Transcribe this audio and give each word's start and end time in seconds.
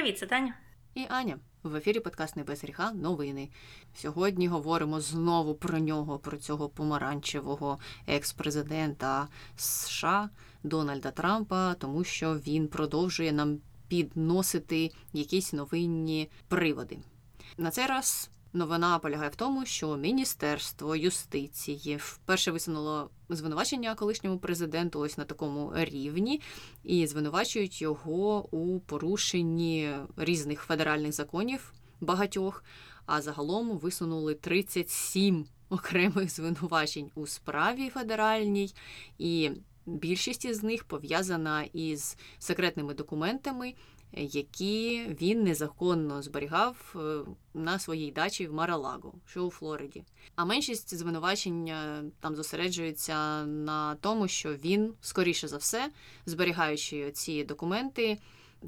Привіт, 0.00 0.18
це 0.18 0.26
Таня. 0.26 0.54
І 0.94 1.06
Аня. 1.08 1.38
В 1.62 1.76
ефірі 1.76 2.00
подкаст 2.00 2.36
«Не 2.36 2.44
без 2.44 2.62
гріха. 2.62 2.92
Новини. 2.92 3.48
Сьогодні 3.94 4.48
говоримо 4.48 5.00
знову 5.00 5.54
про 5.54 5.78
нього, 5.78 6.18
про 6.18 6.36
цього 6.36 6.68
помаранчевого 6.68 7.78
екс-президента 8.06 9.28
США 9.56 10.30
Дональда 10.62 11.10
Трампа, 11.10 11.74
тому 11.74 12.04
що 12.04 12.34
він 12.34 12.68
продовжує 12.68 13.32
нам 13.32 13.58
підносити 13.88 14.90
якісь 15.12 15.52
новинні 15.52 16.30
приводи. 16.48 16.98
На 17.58 17.70
цей 17.70 17.86
раз 17.86 18.30
новина 18.52 18.98
полягає 18.98 19.30
в 19.30 19.36
тому, 19.36 19.66
що 19.66 19.96
Міністерство 19.96 20.96
юстиції 20.96 21.96
вперше 21.96 22.50
висунуло 22.50 23.10
звинувачення 23.28 23.94
колишньому 23.94 24.38
президенту 24.38 25.00
ось 25.00 25.18
на 25.18 25.24
такому 25.24 25.72
рівні, 25.74 26.40
і 26.84 27.06
звинувачують 27.06 27.82
його 27.82 28.48
у 28.50 28.80
порушенні 28.80 29.90
різних 30.16 30.60
федеральних 30.60 31.12
законів 31.12 31.72
багатьох. 32.00 32.64
А 33.06 33.22
загалом 33.22 33.78
висунули 33.78 34.34
37 34.34 35.46
окремих 35.70 36.30
звинувачень 36.30 37.10
у 37.14 37.26
справі 37.26 37.88
федеральній, 37.88 38.74
і 39.18 39.50
більшість 39.86 40.44
із 40.44 40.62
них 40.62 40.84
пов'язана 40.84 41.62
із 41.62 42.16
секретними 42.38 42.94
документами, 42.94 43.74
які 44.12 45.06
він 45.20 45.42
незаконно 45.42 46.22
зберігав 46.22 46.94
е, 46.96 47.30
на 47.54 47.78
своїй 47.78 48.12
дачі 48.12 48.46
в 48.46 48.54
Маралаго, 48.54 49.12
що 49.26 49.44
у 49.44 49.50
Флориді. 49.50 50.04
А 50.36 50.44
меншість 50.44 50.94
звинувачення 50.94 52.04
там 52.20 52.36
зосереджується 52.36 53.44
на 53.44 53.94
тому, 53.94 54.28
що 54.28 54.54
він, 54.54 54.92
скоріше 55.00 55.48
за 55.48 55.56
все, 55.56 55.90
зберігаючи 56.26 57.10
ці 57.10 57.44
документи, 57.44 58.18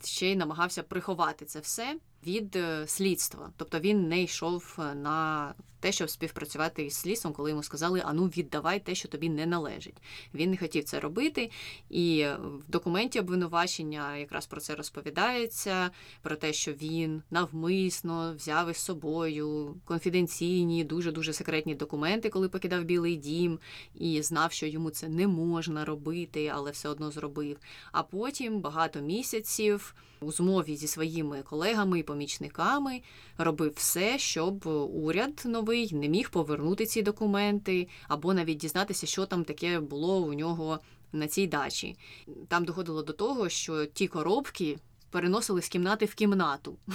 ще 0.04 0.26
й 0.26 0.36
намагався 0.36 0.82
приховати 0.82 1.44
це 1.44 1.60
все 1.60 1.96
від 2.26 2.56
е, 2.56 2.86
слідства. 2.86 3.52
Тобто 3.56 3.80
він 3.80 4.08
не 4.08 4.22
йшов 4.22 4.76
е, 4.78 4.94
на 4.94 5.54
те, 5.82 5.92
щоб 5.92 6.10
співпрацювати 6.10 6.84
із 6.84 6.94
слідством, 6.94 7.32
коли 7.32 7.50
йому 7.50 7.62
сказали, 7.62 8.02
ану 8.04 8.26
віддавай 8.26 8.80
те, 8.80 8.94
що 8.94 9.08
тобі 9.08 9.28
не 9.28 9.46
належить. 9.46 9.96
Він 10.34 10.50
не 10.50 10.56
хотів 10.56 10.84
це 10.84 11.00
робити, 11.00 11.50
і 11.90 12.26
в 12.38 12.70
документі 12.70 13.20
обвинувачення 13.20 14.16
якраз 14.16 14.46
про 14.46 14.60
це 14.60 14.74
розповідається: 14.74 15.90
про 16.22 16.36
те, 16.36 16.52
що 16.52 16.72
він 16.72 17.22
навмисно 17.30 18.34
взяв 18.36 18.70
із 18.70 18.76
собою 18.76 19.74
конфіденційні, 19.84 20.84
дуже 20.84 21.12
дуже 21.12 21.32
секретні 21.32 21.74
документи, 21.74 22.28
коли 22.28 22.48
покидав 22.48 22.84
Білий 22.84 23.16
Дім, 23.16 23.58
і 23.94 24.22
знав, 24.22 24.52
що 24.52 24.66
йому 24.66 24.90
це 24.90 25.08
не 25.08 25.26
можна 25.26 25.84
робити, 25.84 26.52
але 26.54 26.70
все 26.70 26.88
одно 26.88 27.10
зробив. 27.10 27.56
А 27.92 28.02
потім 28.02 28.60
багато 28.60 29.00
місяців 29.00 29.94
у 30.20 30.32
змові 30.32 30.76
зі 30.76 30.86
своїми 30.86 31.42
колегами 31.42 31.98
і 31.98 32.02
помічниками 32.02 33.02
робив 33.38 33.72
все, 33.76 34.18
щоб 34.18 34.66
уряд 34.94 35.42
новий 35.44 35.71
не 35.92 36.08
міг 36.08 36.30
повернути 36.30 36.86
ці 36.86 37.02
документи, 37.02 37.88
або 38.08 38.34
навіть 38.34 38.58
дізнатися, 38.58 39.06
що 39.06 39.26
там 39.26 39.44
таке 39.44 39.80
було 39.80 40.18
у 40.18 40.32
нього 40.34 40.78
на 41.12 41.26
цій 41.26 41.46
дачі. 41.46 41.96
Там 42.48 42.64
доходило 42.64 43.02
до 43.02 43.12
того, 43.12 43.48
що 43.48 43.86
ті 43.86 44.08
коробки. 44.08 44.78
Переносили 45.10 45.62
з 45.62 45.68
кімнати 45.68 46.04
в 46.04 46.14
кімнату 46.14 46.76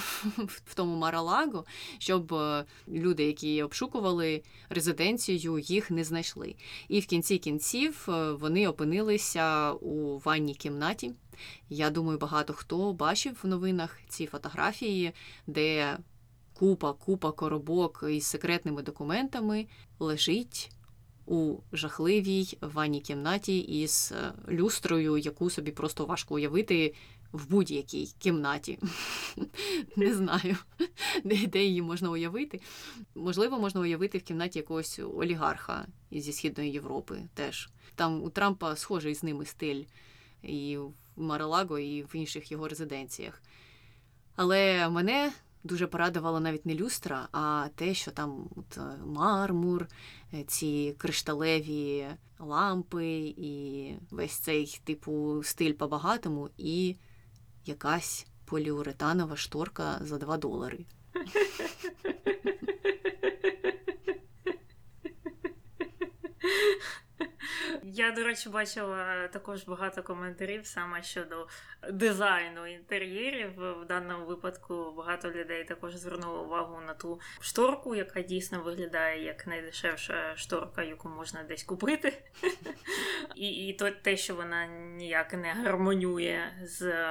в 0.48 0.74
тому 0.76 0.98
Маралаго, 0.98 1.66
щоб 1.98 2.34
е, 2.34 2.66
люди, 2.88 3.24
які 3.24 3.64
обшукували 3.64 4.44
резиденцію, 4.70 5.60
їх 5.60 5.92
не 5.92 6.04
знайшли. 6.04 6.56
І 6.88 7.00
в 7.00 7.06
кінці 7.06 7.38
кінців 7.38 8.06
е, 8.10 8.32
вони 8.32 8.68
опинилися 8.68 9.72
у 9.72 10.18
ванній 10.18 10.56
кімнаті. 10.56 11.14
Я 11.70 11.90
думаю, 11.90 12.18
багато 12.18 12.54
хто 12.54 12.94
бачив 12.94 13.40
в 13.44 13.48
новинах 13.48 14.00
ці 14.10 14.26
фотографії, 14.26 15.12
де 15.48 15.98
купа, 16.60 16.94
купа 16.94 17.32
коробок 17.32 18.06
із 18.10 18.26
секретними 18.26 18.82
документами 18.82 19.68
лежить 20.00 20.72
у 21.26 21.58
жахливій 21.74 22.58
ванній 22.62 23.02
кімнаті 23.02 23.60
із 23.60 24.14
е, 24.16 24.34
люстрою, 24.52 25.18
яку 25.18 25.50
собі 25.50 25.72
просто 25.72 26.06
важко 26.06 26.36
уявити 26.36 26.94
в 27.32 27.50
будь-якій 27.50 28.14
кімнаті. 28.20 28.80
Не 29.96 30.14
знаю, 30.14 30.58
де 31.24 31.64
її 31.64 31.82
можна 31.82 32.10
уявити. 32.10 32.62
Можливо, 33.16 33.60
можна 33.60 33.82
уявити 33.82 34.18
в 34.18 34.24
кімнаті 34.24 34.60
якогось 34.60 35.00
олігарха 35.00 35.86
зі 36.12 36.34
Східної 36.34 36.72
Європи 36.72 37.22
теж. 37.34 37.70
Там 37.96 38.24
у 38.24 38.30
Трампа 38.30 38.76
схожий 38.76 39.16
з 39.16 39.24
ними 39.24 39.46
стиль 39.46 39.84
і 40.44 40.78
в 40.78 40.94
Маралаго, 41.22 41.80
і 41.80 42.04
в 42.04 42.16
інших 42.16 42.52
його 42.52 42.68
резиденціях. 42.68 43.42
Але 44.36 44.90
мене 44.90 45.32
дуже 45.64 45.88
порадувало 45.88 46.40
навіть 46.40 46.66
не 46.66 46.76
люстра, 46.76 47.28
а 47.32 47.68
те, 47.76 47.94
що 47.94 48.12
там 48.12 48.50
от, 48.56 48.78
е, 48.78 48.82
мармур, 49.06 49.88
е, 50.34 50.44
ці 50.44 50.96
кришталеві 50.98 52.08
лампи, 52.40 53.34
і 53.38 53.94
весь 54.12 54.38
цей 54.38 54.80
типу 54.84 55.44
стиль 55.44 55.74
по-багатому, 55.74 56.50
і 56.58 56.96
якась 57.66 58.28
поліуретанова 58.46 59.36
шторка 59.36 60.00
за 60.02 60.18
2 60.18 60.38
долари. 60.38 60.86
Я, 67.84 68.12
до 68.12 68.24
речі, 68.24 68.50
бачила 68.50 69.28
також 69.28 69.64
багато 69.64 70.04
коментарів 70.04 70.66
саме 70.66 71.04
щодо 71.04 71.48
дизайну 71.92 72.68
інтер'єрів. 72.68 73.52
В 73.82 73.86
даному 73.86 74.26
випадку 74.26 74.94
багато 74.98 75.32
людей 75.32 75.64
також 75.64 75.96
звернули 75.96 76.40
увагу 76.40 76.82
на 76.88 76.94
ту 76.94 77.20
шторку, 77.40 77.96
яка 77.96 78.22
дійсно 78.22 78.62
виглядає 78.62 79.24
як 79.24 79.48
найдешевша 79.48 80.36
шторка, 80.36 80.84
яку 80.84 81.10
можна 81.10 81.44
десь 81.44 81.64
купити. 81.64 82.24
І 83.36 83.68
і 83.68 83.74
то 83.74 83.92
те, 83.92 84.18
що 84.18 84.36
вона 84.36 84.66
ніяк 84.68 85.34
не 85.34 85.54
гармонює 85.54 86.52
з 86.62 87.06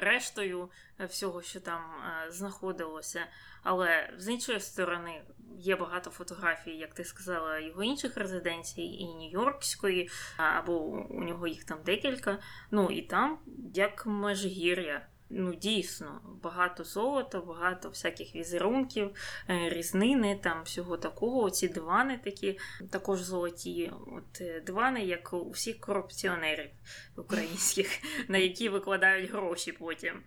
рештою 0.00 0.70
всього, 1.08 1.42
що 1.42 1.60
там 1.60 1.80
е, 1.80 2.32
знаходилося. 2.32 3.26
Але 3.62 4.14
з 4.18 4.28
іншої 4.28 4.60
сторони 4.60 5.22
є 5.58 5.76
багато 5.76 6.10
фотографій, 6.10 6.70
як 6.70 6.94
ти 6.94 7.04
сказала, 7.04 7.58
його 7.58 7.82
інших 7.82 8.16
резиденцій, 8.16 8.82
і 8.82 9.04
Нью-Йоркської, 9.04 10.10
або 10.36 10.78
у 11.10 11.24
нього 11.24 11.46
їх 11.46 11.64
там 11.64 11.78
декілька. 11.84 12.38
Ну 12.70 12.90
і 12.90 13.02
там 13.02 13.38
як 13.74 14.06
межгір'я 14.06 15.06
ну 15.34 15.54
дійсно 15.54 16.20
багато 16.42 16.84
золота, 16.84 17.40
багато 17.40 17.88
всяких 17.88 18.34
візерунків, 18.34 19.10
е, 19.48 19.68
різнини, 19.68 20.38
там 20.42 20.62
всього 20.62 20.96
такого. 20.96 21.42
Оці 21.42 21.68
дивани 21.68 22.18
такі 22.24 22.58
також 22.90 23.22
золоті. 23.22 23.92
От 24.06 24.40
е, 24.40 24.60
дивани, 24.60 25.04
як 25.04 25.32
у 25.32 25.50
всіх 25.50 25.80
корупціонерів 25.80 26.70
українських, 27.16 27.88
на 28.28 28.38
які 28.38 28.68
викладають 28.68 29.30
гроші 29.30 29.72
потім. 29.72 30.22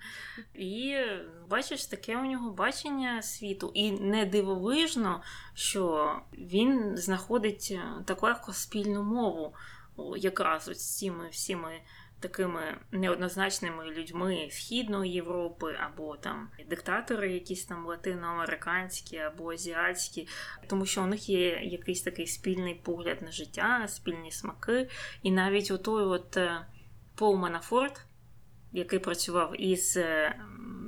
І 0.54 0.96
бачиш, 1.50 1.86
таке 1.86 2.18
у 2.18 2.26
нього 2.26 2.52
бачення 2.52 3.22
світу. 3.22 3.72
І 3.74 3.92
не 3.92 4.26
дивовижно, 4.26 5.22
що 5.54 6.16
він 6.34 6.98
знаходить 6.98 7.68
е, 7.72 7.82
так 8.06 8.24
легко 8.24 8.54
спільну 8.54 9.04
мову. 9.04 9.54
Якраз 10.18 10.68
ось 10.68 10.80
з 10.80 10.98
цими 10.98 11.30
всіми 11.30 11.82
такими 12.20 12.78
неоднозначними 12.92 13.86
людьми 13.86 14.48
Східної 14.52 15.12
Європи, 15.12 15.76
або 15.86 16.18
там 16.18 16.50
диктатори, 16.70 17.34
якісь 17.34 17.66
там 17.66 17.86
латиноамериканські 17.86 19.18
або 19.18 19.52
азіатські, 19.52 20.28
тому 20.68 20.86
що 20.86 21.04
у 21.04 21.06
них 21.06 21.30
є 21.30 21.59
якийсь 21.59 22.02
такий 22.02 22.28
спільний 22.28 22.75
погляд 22.75 23.22
на 23.22 23.31
життя, 23.31 23.86
спільні 23.88 24.31
смаки, 24.31 24.90
і 25.24 25.31
навіть 25.31 25.72
отой 25.72 26.04
от 26.04 26.38
е, 26.38 26.66
Пол 27.16 27.36
Манафорт, 27.36 28.06
який 28.74 29.00
працював 29.00 29.62
із 29.62 29.98
е, 29.98 30.36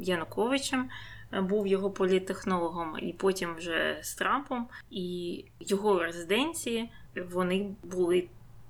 Януковичем. 0.02 0.90
Був 1.32 1.68
його 1.68 1.92
політтехнологом, 1.92 2.96
і 3.00 3.14
потім 3.14 3.56
вже 3.56 4.00
з 4.02 4.16
Трампом, 4.16 4.68
і 4.90 5.46
його 5.60 6.00
резиденції 6.00 6.92
вони 7.30 7.76
були 7.84 8.28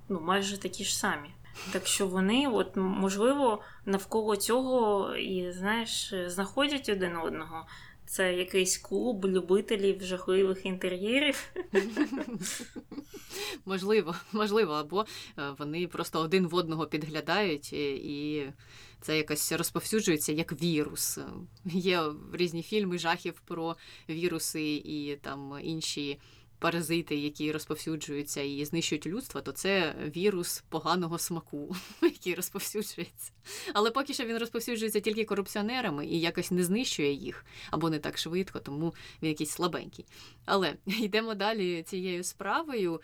ну 0.09 0.21
майже 0.21 0.59
такі 0.59 0.83
ж 0.83 0.97
самі. 0.97 1.29
Так 1.71 1.87
що 1.87 2.07
вони, 2.07 2.47
от 2.47 2.75
можливо, 2.75 3.61
навколо 3.85 4.35
цього 4.35 5.15
і 5.15 5.51
знаєш, 5.51 6.13
знаходять 6.27 6.89
один 6.89 7.15
одного. 7.15 7.65
Це 8.07 8.33
якийсь 8.33 8.77
клуб 8.77 9.25
любителів 9.25 10.03
жахливих 10.03 10.65
інтер'єрів. 10.65 11.53
Можливо, 13.65 14.15
можливо, 14.31 14.73
або 14.73 15.05
е, 15.37 15.55
вони 15.57 15.87
просто 15.87 16.19
один 16.19 16.47
в 16.47 16.55
одного 16.55 16.85
підглядають, 16.87 17.73
і 17.73 18.47
це 19.01 19.17
якось 19.17 19.51
розповсюджується 19.51 20.31
як 20.31 20.61
вірус. 20.61 21.19
Є 21.65 22.03
різні 22.33 22.63
фільми 22.63 22.97
жахів 22.97 23.41
про 23.45 23.75
віруси 24.09 24.75
і 24.75 25.17
там 25.21 25.59
інші 25.61 26.19
паразити, 26.59 27.15
які 27.15 27.51
розповсюджуються 27.51 28.41
і 28.41 28.65
знищують 28.65 29.07
людство, 29.07 29.41
то 29.41 29.51
це 29.51 29.95
вірус 30.15 30.63
поганого 30.69 31.17
смаку, 31.17 31.75
який 32.01 32.35
розповсюджується. 32.35 33.31
Але 33.73 33.91
поки 33.91 34.13
що 34.13 34.25
він 34.25 34.37
розповсюджується 34.37 34.99
тільки 34.99 35.25
корупціонерами 35.25 36.07
і 36.07 36.19
якось 36.19 36.51
не 36.51 36.63
знищує 36.63 37.13
їх 37.13 37.45
або 37.71 37.89
не 37.89 37.99
так 37.99 38.17
швидко, 38.17 38.59
тому 38.59 38.93
він 39.21 39.29
якийсь 39.29 39.51
слабенький. 39.51 40.05
Але 40.45 40.73
йдемо 40.85 41.33
далі 41.33 41.83
цією 41.83 42.23
справою. 42.23 43.01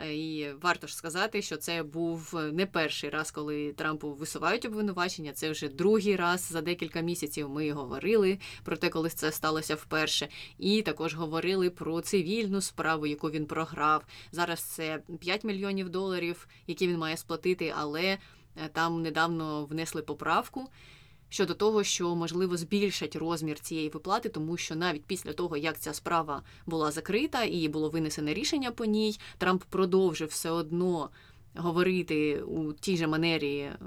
Е, 0.00 0.14
і 0.14 0.52
варто 0.52 0.86
ж 0.86 0.96
сказати, 0.96 1.42
що 1.42 1.56
це 1.56 1.82
був 1.82 2.34
не 2.52 2.66
перший 2.66 3.10
раз, 3.10 3.30
коли 3.30 3.72
Трампу 3.72 4.12
висувають 4.12 4.64
обвинувачення. 4.64 5.32
Це 5.32 5.50
вже 5.50 5.68
другий 5.68 6.16
раз 6.16 6.48
за 6.52 6.60
декілька 6.60 7.00
місяців. 7.00 7.48
Ми 7.48 7.72
говорили 7.72 8.38
про 8.64 8.76
те, 8.76 8.88
коли 8.88 9.08
це 9.08 9.32
сталося 9.32 9.74
вперше, 9.74 10.28
і 10.58 10.82
також 10.82 11.14
говорили 11.14 11.70
про 11.70 12.00
цивільну 12.00 12.60
справу, 12.60 13.06
яку 13.06 13.30
він 13.30 13.46
програв. 13.46 14.04
Зараз 14.32 14.60
це 14.60 15.02
5 15.20 15.44
мільйонів 15.44 15.88
доларів, 15.88 16.48
які 16.66 16.88
він 16.88 16.98
має 16.98 17.16
сплатити, 17.16 17.74
але 17.76 18.02
е, 18.04 18.18
там 18.72 19.02
недавно 19.02 19.64
внесли 19.64 20.02
поправку 20.02 20.68
щодо 21.28 21.54
того, 21.54 21.84
що 21.84 22.14
можливо 22.14 22.56
збільшать 22.56 23.16
розмір 23.16 23.60
цієї 23.60 23.88
виплати, 23.88 24.28
тому 24.28 24.56
що 24.56 24.76
навіть 24.76 25.04
після 25.04 25.32
того, 25.32 25.56
як 25.56 25.80
ця 25.80 25.92
справа 25.92 26.42
була 26.66 26.90
закрита 26.90 27.44
і 27.44 27.68
було 27.68 27.88
винесене 27.88 28.34
рішення 28.34 28.70
по 28.70 28.84
ній, 28.84 29.18
Трамп 29.38 29.64
продовжив 29.64 30.28
все 30.28 30.50
одно. 30.50 31.10
Говорити 31.54 32.42
у 32.42 32.72
тій 32.72 32.96
же 32.96 33.06
манері, 33.06 33.58
е, 33.58 33.78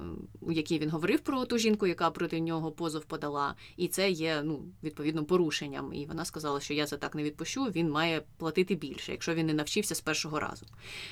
у 0.42 0.52
якій 0.52 0.80
він 0.80 0.90
говорив 0.90 1.20
про 1.20 1.46
ту 1.46 1.58
жінку, 1.58 1.88
яка 1.88 2.10
проти 2.10 2.40
нього 2.40 2.72
позов 2.72 3.06
подала, 3.06 3.56
і 3.78 3.88
це 3.88 4.10
є 4.10 4.42
ну 4.44 4.64
відповідно 4.84 5.26
порушенням. 5.26 5.94
І 5.94 6.06
вона 6.06 6.26
сказала, 6.26 6.60
що 6.60 6.74
я 6.74 6.88
за 6.88 6.98
так 6.98 7.16
не 7.16 7.24
відпущу. 7.24 7.64
Він 7.64 7.92
має 7.92 8.24
платити 8.38 8.76
більше, 8.76 9.12
якщо 9.12 9.34
він 9.34 9.46
не 9.46 9.54
навчився 9.54 9.96
з 9.96 10.02
першого 10.02 10.40
разу. 10.40 10.66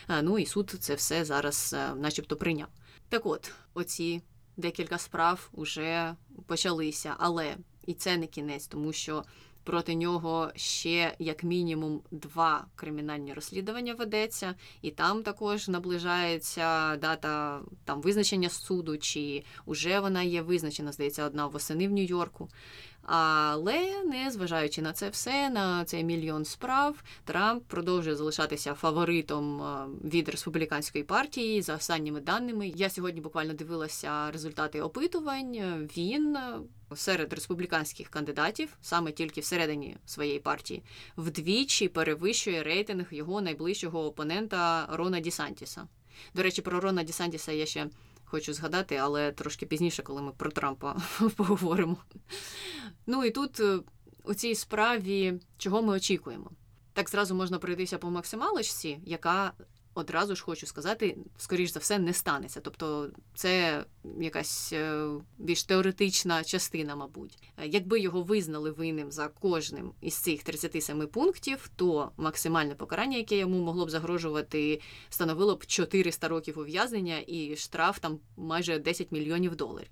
Е, 0.09 0.21
ну 0.21 0.39
і 0.39 0.45
суд 0.45 0.75
це 0.79 0.95
все 0.95 1.25
зараз, 1.25 1.75
е, 1.77 1.95
начебто, 1.95 2.35
прийняв. 2.35 2.67
Так, 3.09 3.25
от 3.25 3.51
оці 3.73 4.21
декілька 4.59 4.97
справ 4.97 5.49
уже 5.53 6.15
почалися, 6.45 7.15
але 7.17 7.55
і 7.85 7.93
це 7.93 8.17
не 8.17 8.27
кінець, 8.27 8.67
тому 8.67 8.93
що 8.93 9.23
проти 9.69 9.95
нього 9.95 10.51
ще 10.55 11.15
як 11.19 11.43
мінімум 11.43 12.01
два 12.11 12.65
кримінальні 12.75 13.33
розслідування 13.33 13.93
ведеться, 13.93 14.55
і 14.81 14.91
там 14.91 15.23
також 15.23 15.67
наближається 15.67 16.97
дата 16.97 17.61
там 17.85 18.01
визначення 18.01 18.49
суду, 18.49 18.97
чи 18.97 19.43
вже 19.67 19.99
вона 19.99 20.23
є 20.23 20.41
визначена, 20.41 20.91
здається, 20.91 21.25
одна 21.25 21.47
восени 21.47 21.87
в 21.87 21.91
Нью-Йорку. 21.91 22.49
Але 23.01 24.03
не 24.03 24.31
зважаючи 24.31 24.81
на 24.81 24.93
це 24.93 25.09
все, 25.09 25.49
на 25.49 25.85
цей 25.85 26.03
мільйон 26.03 26.45
справ, 26.45 27.03
Трамп 27.25 27.63
продовжує 27.63 28.15
залишатися 28.15 28.73
фаворитом 28.73 29.61
е, 29.61 29.87
від 30.03 30.29
республіканської 30.29 31.03
партії 31.03 31.61
за 31.61 31.75
останніми 31.75 32.21
даними. 32.21 32.67
Я 32.67 32.89
сьогодні 32.89 33.21
буквально 33.21 33.53
дивилася 33.53 34.31
результати 34.31 34.81
опитувань. 34.81 35.87
Він 35.97 36.35
е, 36.35 36.59
серед 36.95 37.33
республіканських 37.33 38.09
кандидатів, 38.09 38.77
саме 38.81 39.11
тільки 39.11 39.41
всередині 39.41 39.97
своєї 40.05 40.39
партії, 40.39 40.83
вдвічі 41.17 41.87
перевищує 41.87 42.63
рейтинг 42.63 43.13
його 43.13 43.41
найближчого 43.41 44.05
опонента 44.05 44.87
Рона 44.91 45.19
Дісантіса. 45.19 45.87
До 46.33 46.43
речі, 46.43 46.61
про 46.61 46.79
Рона 46.79 47.03
Дісантіса 47.03 47.51
я 47.51 47.65
ще 47.65 47.87
хочу 48.25 48.53
згадати, 48.53 48.95
але 48.95 49.31
трошки 49.31 49.65
пізніше, 49.65 50.03
коли 50.03 50.21
ми 50.21 50.31
про 50.31 50.51
Трампа 50.51 51.01
поговоримо. 51.35 51.97
Ну 53.07 53.25
і 53.25 53.31
тут 53.31 53.59
е, 53.59 53.79
у 54.23 54.33
цій 54.33 54.55
справі 54.55 55.39
чого 55.57 55.81
ми 55.81 55.93
очікуємо? 55.93 56.51
Так 56.93 57.09
зразу 57.09 57.35
можна 57.35 57.59
пройтися 57.59 57.97
по 57.97 58.09
максималочці, 58.09 58.99
яка 59.05 59.53
одразу 59.99 60.35
ж 60.35 60.43
хочу 60.43 60.67
сказати, 60.67 61.17
скоріш 61.37 61.71
за 61.71 61.79
все, 61.79 61.99
не 61.99 62.13
станеться. 62.13 62.61
Тобто 62.61 63.09
це 63.35 63.83
якась 64.19 64.73
е, 64.73 65.07
більш 65.37 65.63
теоретична 65.63 66.43
частина, 66.43 66.95
мабуть. 66.95 67.37
Е, 67.57 67.67
якби 67.67 67.99
його 67.99 68.23
визнали 68.23 68.71
винним 68.71 69.11
за 69.11 69.27
кожним 69.27 69.91
із 70.01 70.15
цих 70.15 70.43
37 70.43 71.07
пунктів, 71.07 71.69
то 71.75 72.11
максимальне 72.17 72.75
покарання, 72.75 73.17
яке 73.17 73.37
йому 73.37 73.63
могло 73.63 73.85
б 73.85 73.89
загрожувати, 73.89 74.81
становило 75.09 75.55
б 75.55 75.65
400 75.65 76.27
років 76.27 76.59
ув'язнення 76.59 77.23
і 77.27 77.55
штраф 77.55 77.99
там 77.99 78.19
майже 78.37 78.79
10 78.79 79.11
мільйонів 79.11 79.55
доларів. 79.55 79.89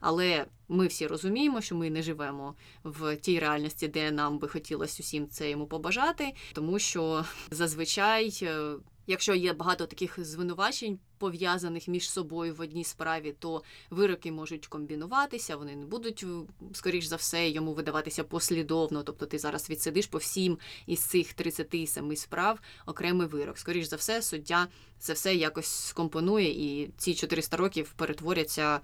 Але 0.00 0.46
ми 0.68 0.86
всі 0.86 1.06
розуміємо, 1.06 1.60
що 1.60 1.76
ми 1.76 1.90
не 1.90 2.02
живемо 2.02 2.54
в 2.84 3.16
тій 3.16 3.38
реальності, 3.38 3.88
де 3.88 4.10
нам 4.10 4.38
би 4.38 4.48
хотілося 4.48 4.96
усім 5.00 5.28
це 5.28 5.50
йому 5.50 5.66
побажати, 5.66 6.32
тому 6.52 6.78
що 6.78 7.24
зазвичай 7.50 8.38
е, 8.42 8.74
Якщо 9.10 9.34
є 9.34 9.52
багато 9.52 9.86
таких 9.86 10.24
звинувачень, 10.24 10.98
пов'язаних 11.18 11.88
між 11.88 12.10
собою 12.10 12.54
в 12.54 12.60
одній 12.60 12.84
справі, 12.84 13.34
то 13.38 13.62
вироки 13.90 14.32
можуть 14.32 14.66
комбінуватися, 14.66 15.56
вони 15.56 15.76
не 15.76 15.86
будуть, 15.86 16.26
скоріш 16.72 17.04
за 17.04 17.16
все, 17.16 17.48
йому 17.48 17.72
видаватися 17.72 18.24
послідовно. 18.24 19.02
Тобто 19.02 19.26
ти 19.26 19.38
зараз 19.38 19.70
відсидиш 19.70 20.06
по 20.06 20.18
всім 20.18 20.58
із 20.86 21.00
цих 21.00 21.32
37 21.32 22.16
справ 22.16 22.60
окремий 22.86 23.26
вирок. 23.26 23.58
Скоріш 23.58 23.86
за 23.86 23.96
все, 23.96 24.22
суддя 24.22 24.68
це 24.98 25.12
все 25.12 25.34
якось 25.34 25.66
скомпонує, 25.66 26.48
і 26.48 26.90
ці 26.96 27.14
400 27.14 27.56
років 27.56 27.92
перетворяться. 27.96 28.80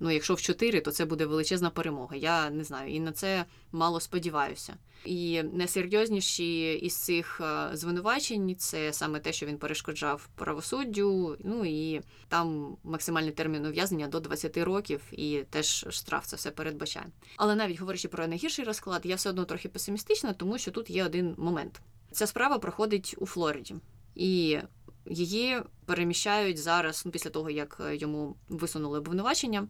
Ну, 0.00 0.10
якщо 0.10 0.34
в 0.34 0.40
4, 0.40 0.80
то 0.80 0.90
це 0.90 1.04
буде 1.04 1.26
величезна 1.26 1.70
перемога. 1.70 2.16
Я 2.16 2.50
не 2.50 2.64
знаю, 2.64 2.94
і 2.94 3.00
на 3.00 3.12
це 3.12 3.44
мало 3.72 4.00
сподіваюся. 4.00 4.76
І 5.04 5.42
найсерйозніші 5.42 6.72
із 6.72 6.96
цих 6.96 7.40
е, 7.40 7.76
звинувачень 7.76 8.56
це 8.56 8.92
саме 8.92 9.20
те, 9.20 9.32
що 9.32 9.46
він 9.46 9.58
перешкоджав 9.58 10.28
правосуддю. 10.34 11.36
Ну 11.44 11.64
і 11.64 12.00
там 12.28 12.76
максимальний 12.84 13.32
термін 13.32 13.66
ув'язнення 13.66 14.08
до 14.08 14.20
20 14.20 14.56
років, 14.56 15.00
і 15.12 15.44
теж 15.50 15.86
штраф 15.90 16.26
це 16.26 16.36
все 16.36 16.50
передбачає. 16.50 17.06
Але 17.36 17.54
навіть 17.54 17.80
говорячи 17.80 18.08
про 18.08 18.26
найгірший 18.26 18.64
розклад, 18.64 19.00
я 19.04 19.16
все 19.16 19.30
одно 19.30 19.44
трохи 19.44 19.68
песимістична, 19.68 20.32
тому 20.32 20.58
що 20.58 20.70
тут 20.70 20.90
є 20.90 21.04
один 21.04 21.34
момент. 21.38 21.80
Ця 22.12 22.26
справа 22.26 22.58
проходить 22.58 23.14
у 23.18 23.26
Флориді, 23.26 23.74
і 24.14 24.58
її 25.10 25.62
переміщають 25.86 26.58
зараз, 26.58 27.02
ну 27.06 27.12
після 27.12 27.30
того 27.30 27.50
як 27.50 27.82
йому 27.92 28.36
висунули 28.48 28.98
обвинувачення 28.98 29.68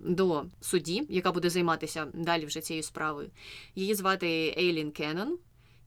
до 0.00 0.44
судді, 0.60 1.06
яка 1.08 1.32
буде 1.32 1.50
займатися 1.50 2.06
далі 2.14 2.46
вже 2.46 2.60
цією 2.60 2.82
справою. 2.82 3.30
Її 3.74 3.94
звати 3.94 4.54
Ейлін 4.58 4.90
Кеннон, 4.90 5.38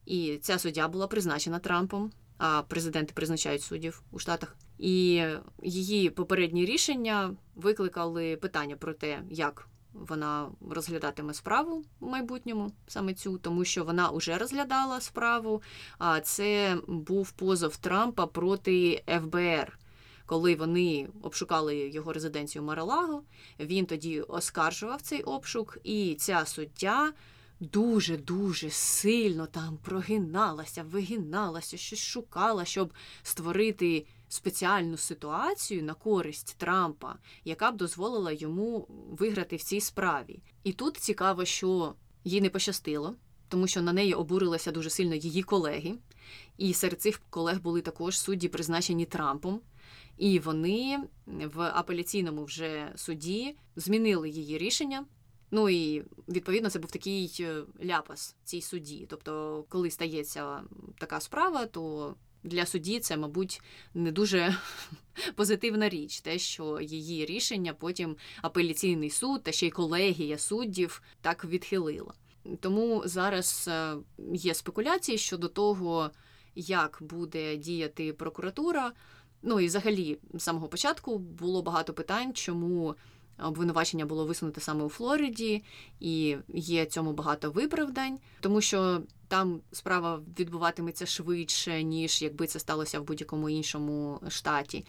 і 0.06 0.38
ця 0.42 0.58
суддя 0.58 0.88
була 0.88 1.06
призначена 1.06 1.58
Трампом. 1.58 2.12
А 2.44 2.62
президенти 2.62 3.12
призначають 3.14 3.62
суддів 3.62 4.02
у 4.10 4.18
Штатах. 4.18 4.56
І 4.78 5.24
її 5.62 6.10
попередні 6.10 6.66
рішення 6.66 7.36
викликали 7.54 8.36
питання 8.36 8.76
про 8.76 8.94
те, 8.94 9.22
як 9.30 9.68
вона 9.94 10.48
розглядатиме 10.70 11.34
справу 11.34 11.84
в 12.00 12.06
майбутньому, 12.06 12.72
саме 12.86 13.14
цю, 13.14 13.38
тому 13.38 13.64
що 13.64 13.84
вона 13.84 14.10
вже 14.10 14.38
розглядала 14.38 15.00
справу. 15.00 15.62
А 15.98 16.20
це 16.20 16.76
був 16.88 17.30
позов 17.32 17.76
Трампа 17.76 18.26
проти 18.26 19.04
ФБР 19.20 19.78
коли 20.26 20.54
вони 20.54 21.08
обшукали 21.22 21.76
його 21.76 22.12
резиденцію 22.12 22.62
Маралаго, 22.62 23.22
він 23.60 23.86
тоді 23.86 24.20
оскаржував 24.20 25.02
цей 25.02 25.22
обшук, 25.22 25.78
і 25.84 26.16
ця 26.18 26.44
суддя 26.46 27.12
дуже-дуже 27.60 28.70
сильно 28.70 29.46
там 29.46 29.78
прогиналася, 29.82 30.82
вигиналася, 30.82 31.76
щось 31.76 31.98
шукала, 31.98 32.64
щоб 32.64 32.92
створити 33.22 34.06
спеціальну 34.32 34.96
ситуацію 34.96 35.82
на 35.82 35.94
користь 35.94 36.56
Трампа, 36.58 37.16
яка 37.44 37.72
б 37.72 37.76
дозволила 37.76 38.32
йому 38.32 38.86
виграти 39.10 39.56
в 39.56 39.62
цій 39.62 39.80
справі. 39.80 40.42
І 40.64 40.72
тут 40.72 40.96
цікаво, 40.96 41.44
що 41.44 41.94
їй 42.24 42.40
не 42.40 42.50
пощастило. 42.50 43.14
Тому 43.48 43.66
що 43.66 43.82
на 43.82 43.92
неї 43.92 44.14
обурилися 44.14 44.72
дуже 44.72 44.90
сильно 44.90 45.14
її 45.14 45.42
колеги, 45.42 45.94
і 46.58 46.74
серед 46.74 47.00
цих 47.00 47.20
колег 47.30 47.60
були 47.60 47.80
також 47.80 48.18
судді, 48.18 48.48
призначені 48.48 49.04
Трампом. 49.04 49.60
І 50.18 50.38
вони 50.38 50.98
в 51.26 51.60
апеляційному 51.60 52.44
вже 52.44 52.92
суді 52.96 53.56
змінили 53.76 54.30
її 54.30 54.58
рішення. 54.58 55.04
Ну 55.50 55.68
і 55.68 56.04
відповідно 56.28 56.70
це 56.70 56.78
був 56.78 56.90
такий 56.90 57.36
е, 57.40 57.62
ляпас 57.84 58.36
цій 58.44 58.60
суді. 58.60 59.06
Тобто, 59.10 59.64
коли 59.68 59.90
стається 59.90 60.62
така 60.98 61.20
справа, 61.20 61.66
то 61.66 62.14
для 62.44 62.66
судді 62.66 63.00
це, 63.00 63.16
мабуть, 63.16 63.62
не 63.94 64.12
дуже 64.12 64.56
позитивна 65.34 65.88
річ, 65.88 66.20
те, 66.20 66.38
що 66.38 66.80
її 66.80 67.26
рішення 67.26 67.74
потім 67.74 68.16
апеляційний 68.42 69.10
суд 69.10 69.42
та 69.42 69.52
ще 69.52 69.66
й 69.66 69.70
колегія 69.70 70.38
суддів 70.38 71.02
так 71.20 71.44
відхилила. 71.44 72.14
Тому 72.60 73.02
зараз 73.04 73.68
е, 73.68 73.96
є 74.34 74.54
спекуляції 74.54 75.18
щодо 75.18 75.48
того, 75.48 76.10
як 76.54 76.98
буде 77.00 77.56
діяти 77.56 78.12
прокуратура. 78.12 78.92
Ну 79.42 79.60
і 79.60 79.66
взагалі 79.66 80.18
з 80.34 80.42
самого 80.42 80.68
початку 80.68 81.18
було 81.18 81.62
багато 81.62 81.92
питань, 81.92 82.32
чому 82.34 82.94
обвинувачення 83.38 84.06
було 84.06 84.26
висунуте 84.26 84.60
саме 84.60 84.84
у 84.84 84.88
Флориді, 84.88 85.62
і 86.00 86.36
є 86.48 86.86
цьому 86.86 87.12
багато 87.12 87.50
виправдань, 87.50 88.18
тому 88.40 88.60
що 88.60 89.02
там 89.28 89.60
справа 89.72 90.20
відбуватиметься 90.38 91.06
швидше, 91.06 91.82
ніж 91.82 92.22
якби 92.22 92.46
це 92.46 92.58
сталося 92.58 93.00
в 93.00 93.04
будь-якому 93.04 93.48
іншому 93.48 94.20
штаті. 94.28 94.86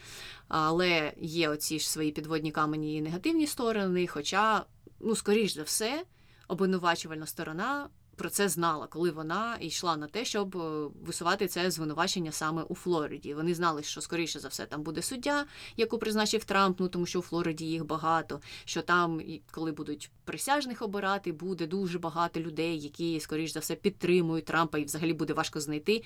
Але 0.48 1.14
є 1.18 1.50
оці 1.50 1.80
ж 1.80 1.90
свої 1.90 2.12
підводні 2.12 2.52
камені 2.52 2.96
і 2.96 3.02
негативні 3.02 3.48
сторони. 3.48 4.08
Хоча, 4.08 4.66
ну, 5.00 5.16
скоріш 5.16 5.54
за 5.54 5.64
все, 5.64 6.04
обвинувачувальна 6.48 7.26
сторона 7.26 7.90
про 8.16 8.30
це 8.30 8.50
знала, 8.50 8.88
коли 8.88 9.12
вона 9.12 9.58
йшла 9.62 9.98
на 9.98 10.08
те, 10.08 10.26
щоб 10.26 10.58
е, 10.58 10.90
висувати 11.06 11.48
це 11.48 11.72
звинувачення 11.72 12.32
саме 12.32 12.64
у 12.64 12.76
Флориді. 12.76 13.34
Вони 13.34 13.54
знали, 13.54 13.84
що 13.84 14.02
скоріше 14.02 14.40
за 14.40 14.48
все 14.48 14.66
там 14.66 14.84
буде 14.84 15.02
суддя, 15.02 15.46
яку 15.78 15.98
призначив 15.98 16.44
Трамп, 16.44 16.80
ну 16.80 16.88
тому 16.88 17.06
що 17.06 17.20
у 17.20 17.22
Флориді 17.22 17.66
їх 17.66 17.86
багато. 17.86 18.42
Що 18.66 18.82
там, 18.82 19.22
коли 19.52 19.72
будуть 19.72 20.12
присяжних 20.26 20.82
обирати, 20.82 21.32
буде 21.32 21.68
дуже 21.68 22.00
багато 22.00 22.40
людей, 22.40 22.80
які 22.80 23.20
скоріш 23.20 23.52
за 23.52 23.60
все 23.60 23.76
підтримують 23.76 24.46
Трампа, 24.46 24.78
і 24.78 24.86
взагалі 24.86 25.14
буде 25.14 25.34
важко 25.34 25.60
знайти 25.60 26.04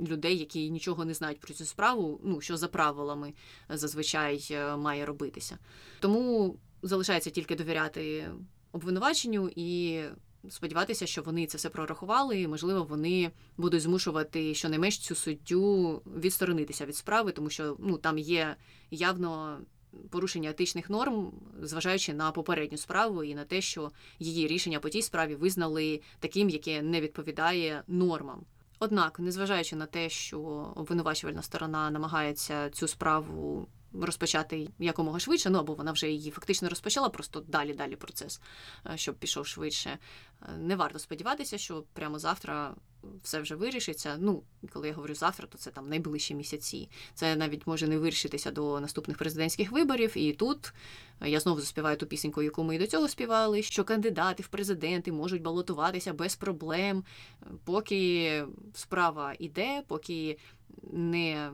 людей, 0.00 0.38
які 0.38 0.70
нічого 0.70 1.04
не 1.04 1.14
знають 1.14 1.40
про 1.40 1.54
цю 1.54 1.64
справу. 1.64 2.20
Ну 2.24 2.40
що 2.40 2.56
за 2.56 2.68
правилами 2.68 3.34
зазвичай 3.68 4.48
е, 4.50 4.76
має 4.76 5.06
робитися. 5.06 5.58
Тому 6.00 6.56
залишається 6.82 7.30
тільки 7.30 7.56
довіряти 7.56 8.30
обвинуваченню 8.72 9.50
і 9.56 10.00
сподіватися, 10.48 11.06
що 11.06 11.22
вони 11.22 11.46
це 11.46 11.58
все 11.58 11.68
прорахували, 11.68 12.40
і 12.40 12.48
можливо 12.48 12.84
вони 12.84 13.30
будуть 13.56 13.82
змушувати 13.82 14.54
щонайменш 14.54 14.98
цю 14.98 15.14
суддю 15.14 16.02
відсторонитися 16.06 16.86
від 16.86 16.96
справи, 16.96 17.32
тому 17.32 17.50
що 17.50 17.76
ну 17.78 17.98
там 17.98 18.18
є 18.18 18.56
явно. 18.90 19.58
Порушення 20.10 20.50
етичних 20.50 20.90
норм, 20.90 21.32
зважаючи 21.62 22.14
на 22.14 22.32
попередню 22.32 22.78
справу 22.78 23.24
і 23.24 23.34
на 23.34 23.44
те, 23.44 23.60
що 23.60 23.90
її 24.18 24.46
рішення 24.46 24.80
по 24.80 24.88
тій 24.88 25.02
справі 25.02 25.34
визнали 25.34 26.00
таким, 26.20 26.48
яке 26.48 26.82
не 26.82 27.00
відповідає 27.00 27.82
нормам. 27.86 28.44
Однак, 28.78 29.18
незважаючи 29.18 29.76
на 29.76 29.86
те, 29.86 30.08
що 30.08 30.40
обвинувачувальна 30.76 31.42
сторона 31.42 31.90
намагається 31.90 32.70
цю 32.70 32.88
справу 32.88 33.68
розпочати 33.92 34.68
якомога 34.78 35.18
швидше, 35.18 35.50
ну 35.50 35.58
або 35.58 35.74
вона 35.74 35.92
вже 35.92 36.10
її 36.10 36.30
фактично 36.30 36.68
розпочала, 36.68 37.08
просто 37.08 37.40
далі 37.40 37.74
далі 37.74 37.96
процес, 37.96 38.40
е, 38.86 38.96
щоб 38.96 39.14
пішов 39.14 39.46
швидше. 39.46 39.98
Е, 40.42 40.56
не 40.56 40.76
варто 40.76 40.98
сподіватися, 40.98 41.58
що 41.58 41.84
прямо 41.92 42.18
завтра 42.18 42.74
все 43.22 43.40
вже 43.40 43.54
вирішиться. 43.54 44.16
Ну, 44.20 44.42
коли 44.72 44.88
я 44.88 44.94
говорю 44.94 45.14
завтра, 45.14 45.46
то 45.46 45.58
це 45.58 45.70
там 45.70 45.88
найближчі 45.88 46.34
місяці. 46.34 46.90
Це 47.14 47.36
навіть 47.36 47.66
може 47.66 47.88
не 47.88 47.98
вирішитися 47.98 48.50
до 48.50 48.80
наступних 48.80 49.18
президентських 49.18 49.72
виборів. 49.72 50.12
І 50.16 50.32
тут 50.32 50.72
е, 51.20 51.30
я 51.30 51.40
знову 51.40 51.60
заспіваю 51.60 51.96
ту 51.96 52.06
пісеньку, 52.06 52.42
яку 52.42 52.64
ми 52.64 52.76
і 52.76 52.78
до 52.78 52.86
цього 52.86 53.08
співали, 53.08 53.62
що 53.62 53.84
кандидати 53.84 54.42
в 54.42 54.48
президенти 54.48 55.12
можуть 55.12 55.42
балотуватися 55.42 56.12
без 56.12 56.36
проблем, 56.36 57.04
поки 57.64 58.44
справа 58.74 59.34
іде, 59.38 59.82
поки 59.88 60.38
не 60.92 61.50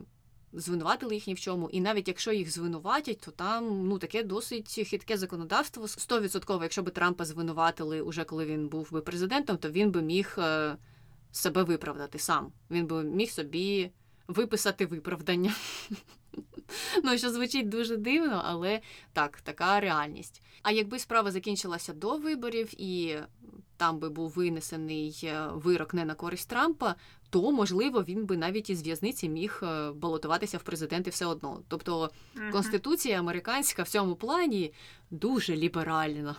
звинуватили 0.55 1.15
їх 1.15 1.27
ні 1.27 1.33
в 1.33 1.39
чому. 1.39 1.69
І 1.69 1.81
навіть 1.81 2.07
якщо 2.07 2.31
їх 2.31 2.51
звинуватять, 2.51 3.19
то 3.19 3.31
там 3.31 3.87
ну 3.87 3.99
таке 3.99 4.23
досить 4.23 4.87
хитке 4.87 5.17
законодавство. 5.17 5.87
Стовідсотково, 5.87 6.63
якщо 6.63 6.83
би 6.83 6.91
Трампа 6.91 7.25
звинуватили 7.25 8.01
уже 8.01 8.23
коли 8.23 8.45
він 8.45 8.67
був 8.67 8.91
би 8.91 9.01
президентом, 9.01 9.57
то 9.57 9.69
він 9.69 9.91
би 9.91 10.01
міг 10.01 10.35
е, 10.37 10.77
себе 11.31 11.63
виправдати 11.63 12.19
сам. 12.19 12.51
Він 12.71 12.87
би 12.87 13.03
міг 13.03 13.31
собі 13.31 13.91
виписати 14.27 14.85
виправдання. 14.85 15.53
Ну, 17.03 17.17
що 17.17 17.29
звучить 17.29 17.69
дуже 17.69 17.97
дивно, 17.97 18.41
але 18.45 18.81
так, 19.13 19.41
така 19.41 19.79
реальність. 19.79 20.41
А 20.63 20.71
якби 20.71 20.99
справа 20.99 21.31
закінчилася 21.31 21.93
до 21.93 22.17
виборів 22.17 22.81
і 22.81 23.17
там 23.77 23.99
би 23.99 24.09
був 24.09 24.29
винесений 24.29 25.19
е, 25.23 25.47
вирок 25.53 25.93
не 25.93 26.05
на 26.05 26.15
користь 26.15 26.49
Трампа, 26.49 26.95
то 27.29 27.51
можливо 27.51 28.03
він 28.03 28.25
би 28.25 28.37
навіть 28.37 28.69
із 28.69 28.83
в'язниці 28.83 29.29
міг 29.29 29.59
е, 29.63 29.91
балотуватися 29.91 30.57
в 30.57 30.63
президенти 30.63 31.09
все 31.09 31.25
одно. 31.25 31.61
Тобто 31.67 32.09
конституція 32.51 33.19
американська 33.19 33.83
в 33.83 33.89
цьому 33.89 34.15
плані 34.15 34.73
дуже 35.11 35.55
ліберальна. 35.55 36.35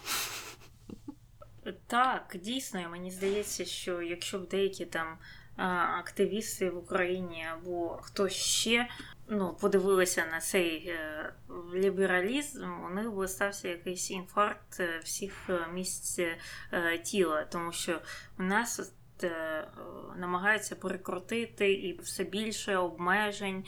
Так, 1.87 2.37
дійсно, 2.43 2.89
мені 2.91 3.11
здається, 3.11 3.65
що 3.65 4.03
якщо 4.03 4.39
б 4.39 4.49
деякі 4.49 4.87
там 4.87 5.19
активісти 5.99 6.71
в 6.71 6.79
Україні 6.79 7.47
або 7.53 7.99
хтось 8.03 8.33
ще 8.33 8.89
ну, 9.29 9.57
подивилися 9.61 10.27
на 10.33 10.41
цей 10.41 10.89
е, 10.89 11.33
лібералізм, 11.75 12.85
у 12.85 12.95
них 12.95 13.13
би 13.13 13.29
стався 13.29 13.69
якийсь 13.69 14.11
інфаркт 14.11 14.81
е, 14.81 15.01
всіх 15.05 15.33
е, 15.49 15.67
місць 15.75 16.21
тіла, 17.05 17.45
тому 17.45 17.73
що 17.73 18.01
у 18.39 18.43
нас 18.43 18.93
намагаються 20.17 20.77
перекрутити 20.77 21.73
і 21.73 22.01
все 22.01 22.25
більше 22.25 22.77
обмежень 22.77 23.65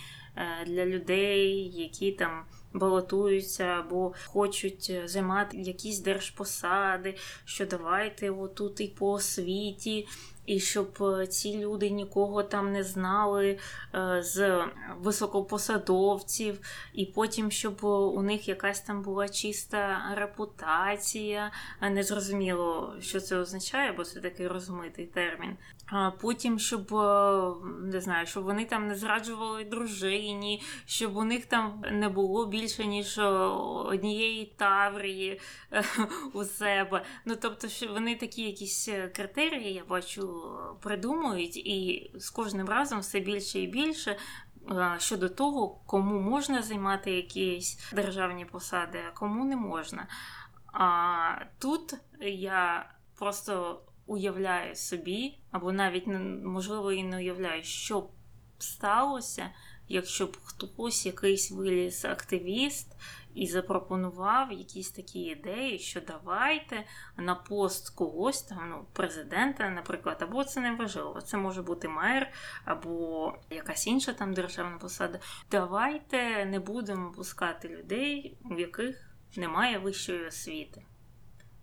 для 0.67 0.87
людей, 0.87 1.71
які 1.75 2.13
там 2.13 2.45
балотуються 2.73 3.65
або 3.65 4.15
хочуть 4.27 4.93
займати 5.05 5.57
якісь 5.57 5.99
держпосади, 5.99 7.17
що 7.45 7.67
давайте 7.67 8.31
отут 8.31 8.81
і 8.81 8.89
по 8.89 9.11
освіті 9.11 10.07
і 10.49 10.61
щоб 10.61 11.03
е, 11.03 11.27
ці 11.27 11.59
люди 11.59 11.91
нікого 11.91 12.43
там 12.43 12.73
не 12.73 12.85
знали 12.85 13.59
е, 13.95 14.23
з 14.23 14.65
високопосадовців, 14.99 16.61
і 16.93 17.07
потім, 17.07 17.51
щоб 17.51 17.85
у 17.85 18.23
них 18.23 18.49
якась 18.49 18.81
там 18.81 19.03
була 19.03 19.29
чиста 19.29 20.01
репутація. 20.15 21.53
Не 21.83 22.03
зрозуміло, 22.03 22.97
що 23.01 23.21
це 23.21 23.37
означає, 23.37 23.93
бо 23.93 24.05
це 24.05 24.21
такий 24.21 24.49
розмитий 24.49 25.07
термін. 25.07 25.57
Потім, 26.21 26.59
щоб 26.59 26.95
е, 26.95 27.55
не 27.81 28.01
знаю, 28.01 28.27
щоб 28.27 28.45
вони 28.45 28.65
там 28.65 28.89
не 28.89 28.95
зраджували 28.95 29.65
дружині, 29.65 30.63
щоб 30.87 31.17
у 31.17 31.25
них 31.25 31.47
там 31.47 31.85
не 31.93 32.09
було 32.09 32.47
більше 32.47 32.87
ніж 32.87 33.19
однієї 33.19 34.47
таврії 34.57 35.41
у 36.33 36.45
себе. 36.45 37.05
Ну 37.25 37.37
тобто, 37.41 37.69
що 37.69 37.93
вони 37.93 38.17
такі 38.17 38.43
якісь 38.43 38.89
критерії, 39.15 39.75
я 39.75 39.85
бачу, 39.85 40.43
придумують, 40.81 41.57
і 41.57 42.11
з 42.15 42.31
кожним 42.31 42.69
разом 42.69 43.01
все 43.01 43.21
більше 43.21 43.61
і 43.61 43.67
більше. 43.67 44.17
Е, 44.71 44.97
щодо 44.99 45.29
того, 45.29 45.81
кому 45.87 46.21
можна 46.21 46.63
займати 46.63 47.11
якісь 47.11 47.93
державні 47.93 48.45
посади, 48.45 48.99
а 49.09 49.19
кому 49.19 49.45
не 49.45 49.57
можна. 49.57 50.07
А 50.73 51.45
тут 51.59 51.95
я 52.21 52.91
просто 53.19 53.81
уявляю 54.09 54.75
собі, 54.77 55.39
або 55.51 55.73
навіть 55.73 56.07
можливо 56.45 56.93
і 56.93 57.03
не 57.03 57.17
уявляю, 57.17 57.65
що 57.65 58.01
б 58.01 58.11
сталося, 58.59 59.51
якщо 59.89 60.27
б 60.27 60.37
хтось 60.45 61.07
якийсь 61.07 61.51
виліз 61.51 62.05
активіст 62.05 62.97
і 63.35 63.47
запропонував 63.47 64.53
якісь 64.53 64.91
такі 64.91 65.21
ідеї, 65.21 65.79
що 65.79 66.01
давайте 66.01 66.85
на 67.17 67.35
пост 67.35 67.91
когось 67.91 68.43
там, 68.43 68.71
ну, 68.71 68.85
президента, 68.93 69.71
наприклад, 69.71 70.17
або 70.21 70.45
це 70.45 70.61
не 70.61 70.75
важливо, 70.75 71.21
це 71.21 71.37
може 71.37 71.63
бути 71.63 71.89
мер, 71.89 72.33
або 72.65 73.33
якась 73.51 73.87
інша 73.87 74.13
там 74.13 74.35
державна 74.35 74.79
посада. 74.79 75.21
Давайте 75.51 76.47
не 76.47 76.61
будемо 76.61 77.13
пускати 77.13 77.69
людей, 77.69 78.39
у 78.51 78.59
яких 78.59 79.11
немає 79.37 79.79
вищої 79.79 80.27
освіти. 80.27 80.83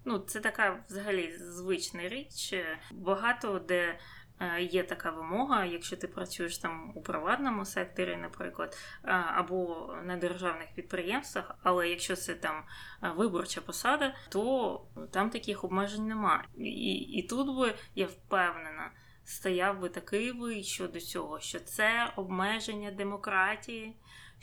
Ну, 0.06 0.20
це 0.20 0.40
така 0.40 0.84
взагалі 0.90 1.38
звична 1.38 2.10
річ. 2.10 2.54
Багато 2.92 3.60
де 3.60 4.00
Е, 4.40 4.62
є 4.62 4.84
така 4.84 5.12
вимога, 5.12 5.66
якщо 5.66 5.98
ти 5.98 6.08
працюєш 6.08 6.58
там 6.58 6.92
у 6.96 7.02
приватному 7.02 7.66
секторі, 7.66 8.16
наприклад, 8.16 8.78
е, 9.04 9.12
або 9.12 9.94
на 10.04 10.18
державних 10.18 10.74
підприємствах, 10.76 11.56
але 11.64 11.90
якщо 11.90 12.16
це 12.16 12.36
там 12.36 12.64
е, 13.04 13.10
виборча 13.10 13.62
посада, 13.62 14.16
то 14.30 14.82
там 15.12 15.30
таких 15.30 15.64
обмежень 15.64 16.08
немає. 16.08 16.44
І, 16.58 16.94
і 16.94 17.28
тут 17.28 17.58
би 17.58 17.74
я 17.96 18.06
впевнена. 18.06 18.92
Стояв 19.28 19.80
би 19.80 19.90
такий 19.90 20.32
ви 20.32 20.64
щодо 20.64 21.00
цього, 21.00 21.40
що 21.40 21.60
це 21.60 22.14
обмеження 22.16 22.92
демократії, 22.92 23.96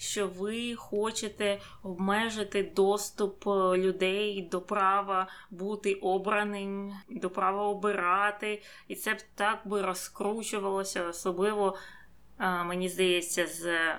що 0.02 0.28
ви 0.28 0.74
хочете 0.74 1.60
обмежити 1.82 2.62
доступ 2.62 3.46
е, 3.46 3.50
людей 3.78 4.42
до 4.42 4.60
права 4.60 5.28
бути 5.50 5.94
обраним, 5.94 6.92
до 7.08 7.30
права 7.30 7.62
обирати, 7.62 8.62
і 8.88 8.94
це 8.94 9.14
б 9.14 9.18
так 9.34 9.58
би 9.64 9.82
розкручувалося, 9.82 11.08
особливо, 11.08 11.76
е, 12.38 12.64
мені 12.64 12.88
здається, 12.88 13.46
з. 13.46 13.94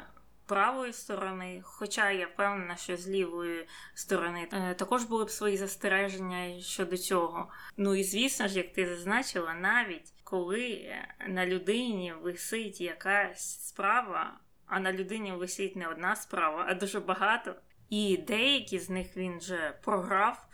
Правої 0.46 0.94
сторони, 0.94 1.62
хоча 1.64 2.12
я 2.12 2.28
впевнена, 2.28 2.76
що 2.76 2.98
з 2.98 3.10
лівої 3.10 3.68
сторони 3.94 4.48
е, 4.54 4.74
також 4.74 5.04
були 5.04 5.26
б 5.26 5.30
свої 5.30 5.58
застереження 5.58 6.62
щодо 6.62 6.98
цього. 6.98 7.48
Ну 7.78 7.96
і 7.96 8.04
звісно 8.04 8.48
ж, 8.48 8.58
як 8.58 8.74
ти 8.74 8.86
зазначила, 8.86 9.54
навіть 9.54 10.14
коли 10.24 10.96
на 11.28 11.46
людині 11.46 12.14
висить 12.22 12.82
якась 12.82 13.68
справа, 13.68 14.40
а 14.74 14.80
на 14.80 14.94
людині 14.94 15.32
висить 15.32 15.76
не 15.76 15.88
одна 15.88 16.16
справа, 16.16 16.66
а 16.70 16.74
дуже 16.74 17.00
багато. 17.00 17.56
І 17.90 18.18
деякі 18.18 18.80
з 18.80 18.90
них 18.90 19.18
він 19.18 19.38
вже 19.38 19.74
програв, 19.84 20.48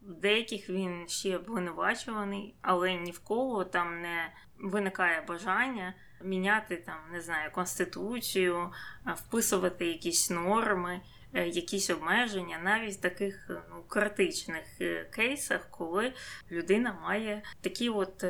деяких 0.00 0.70
він 0.70 1.08
ще 1.08 1.36
обвинувачуваний, 1.36 2.54
але 2.62 2.94
ні 2.94 3.10
в 3.10 3.18
кого 3.18 3.64
там 3.64 4.00
не 4.00 4.32
виникає 4.58 5.20
бажання 5.28 5.94
міняти 6.24 6.76
там, 6.76 6.96
не 7.12 7.20
знаю, 7.20 7.50
конституцію, 7.52 8.72
вписувати 9.16 9.86
якісь 9.86 10.30
норми. 10.30 11.00
Е, 11.34 11.48
якісь 11.48 11.90
обмеження, 11.90 12.58
навіть 12.58 12.94
в 12.94 13.00
таких 13.00 13.50
е, 13.50 13.62
ну, 13.70 13.82
критичних 13.88 14.80
е, 14.80 15.04
кейсах, 15.04 15.70
коли 15.70 16.12
людина 16.50 16.98
має 17.02 17.42
такі 17.60 17.88
от 17.88 18.24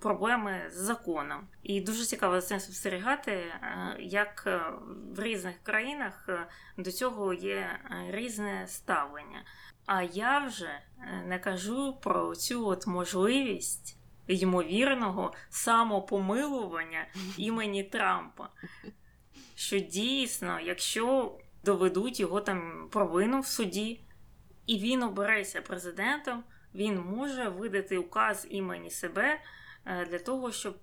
проблеми 0.00 0.62
з 0.70 0.76
законом. 0.76 1.48
І 1.62 1.80
дуже 1.80 2.04
цікаво 2.04 2.40
за 2.40 2.46
цим 2.46 2.60
спостерігати, 2.60 3.44
як 3.98 4.60
в 5.16 5.22
різних 5.22 5.54
країнах 5.62 6.28
до 6.78 6.92
цього 6.92 7.34
є 7.34 7.80
різне 8.10 8.64
ставлення. 8.68 9.44
А 9.86 10.02
я 10.02 10.38
вже 10.38 10.80
не 11.26 11.38
кажу 11.38 11.96
про 12.02 12.36
цю 12.36 12.66
от 12.66 12.86
можливість 12.86 13.98
ймовірного 14.26 15.32
самопомилування 15.50 17.06
імені 17.36 17.84
Трампа. 17.84 18.48
Що 19.54 19.78
дійсно, 19.78 20.60
якщо 20.60 21.38
доведуть 21.66 22.20
його 22.20 22.40
там 22.40 22.88
провину 22.90 23.40
в 23.40 23.46
суді, 23.46 24.00
і 24.66 24.78
він 24.78 25.02
обереться 25.02 25.62
президентом, 25.62 26.44
він 26.74 27.00
може 27.00 27.48
видати 27.48 27.98
указ 27.98 28.46
імені 28.50 28.90
себе 28.90 29.40
е, 29.86 30.06
для 30.06 30.18
того, 30.18 30.52
щоб 30.52 30.76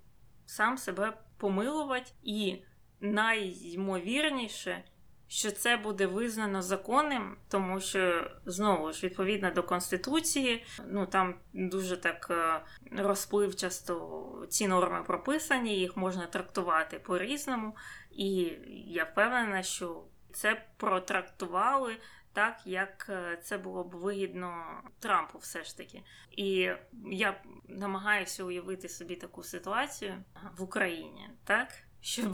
сам 0.45 0.77
себе 0.77 1.17
помилувати, 1.37 2.11
і 2.23 2.63
найймовірніше, 2.99 4.83
що 5.27 5.51
це 5.51 5.77
буде 5.77 6.05
визнано 6.05 6.61
законним, 6.61 7.37
тому 7.47 7.79
що 7.79 8.31
знову 8.45 8.91
ж 8.91 9.05
відповідно 9.05 9.51
до 9.51 9.63
конституції, 9.63 10.65
ну 10.87 11.05
там 11.05 11.35
дуже 11.53 11.97
так 11.97 12.27
е, 12.31 12.61
розпливчасто 13.03 14.47
ці 14.49 14.67
норми 14.67 15.03
прописані, 15.03 15.79
їх 15.79 15.97
можна 15.97 16.27
трактувати 16.27 16.99
по-різному, 16.99 17.75
і 18.11 18.51
я 18.87 19.03
впевнена, 19.03 19.63
що 19.63 20.03
це 20.33 20.65
протрактували 20.77 21.97
так, 22.33 22.61
як 22.65 23.05
е, 23.09 23.39
це 23.43 23.57
було 23.57 23.83
б 23.83 23.95
вигідно 23.95 24.81
Трампу, 24.99 25.37
все 25.37 25.63
ж 25.63 25.77
таки. 25.77 26.03
І 26.31 26.69
я 27.11 27.41
намагаюся 27.67 28.43
уявити 28.43 28.89
собі 28.89 29.15
таку 29.15 29.43
ситуацію 29.43 30.23
в 30.57 30.63
Україні, 30.63 31.29
так, 31.43 31.67
щоб, 32.01 32.33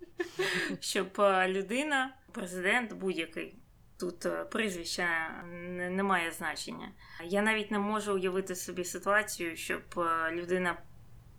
щоб 0.80 1.20
е, 1.20 1.48
людина, 1.48 2.14
президент 2.32 2.92
будь-який. 2.92 3.58
Тут 3.98 4.26
е, 4.26 4.44
прізвища 4.44 5.42
не 5.90 6.02
має 6.02 6.30
значення. 6.30 6.92
Я 7.24 7.42
навіть 7.42 7.70
не 7.70 7.78
можу 7.78 8.14
уявити 8.14 8.54
собі 8.54 8.84
ситуацію, 8.84 9.56
щоб 9.56 9.82
людина 10.30 10.76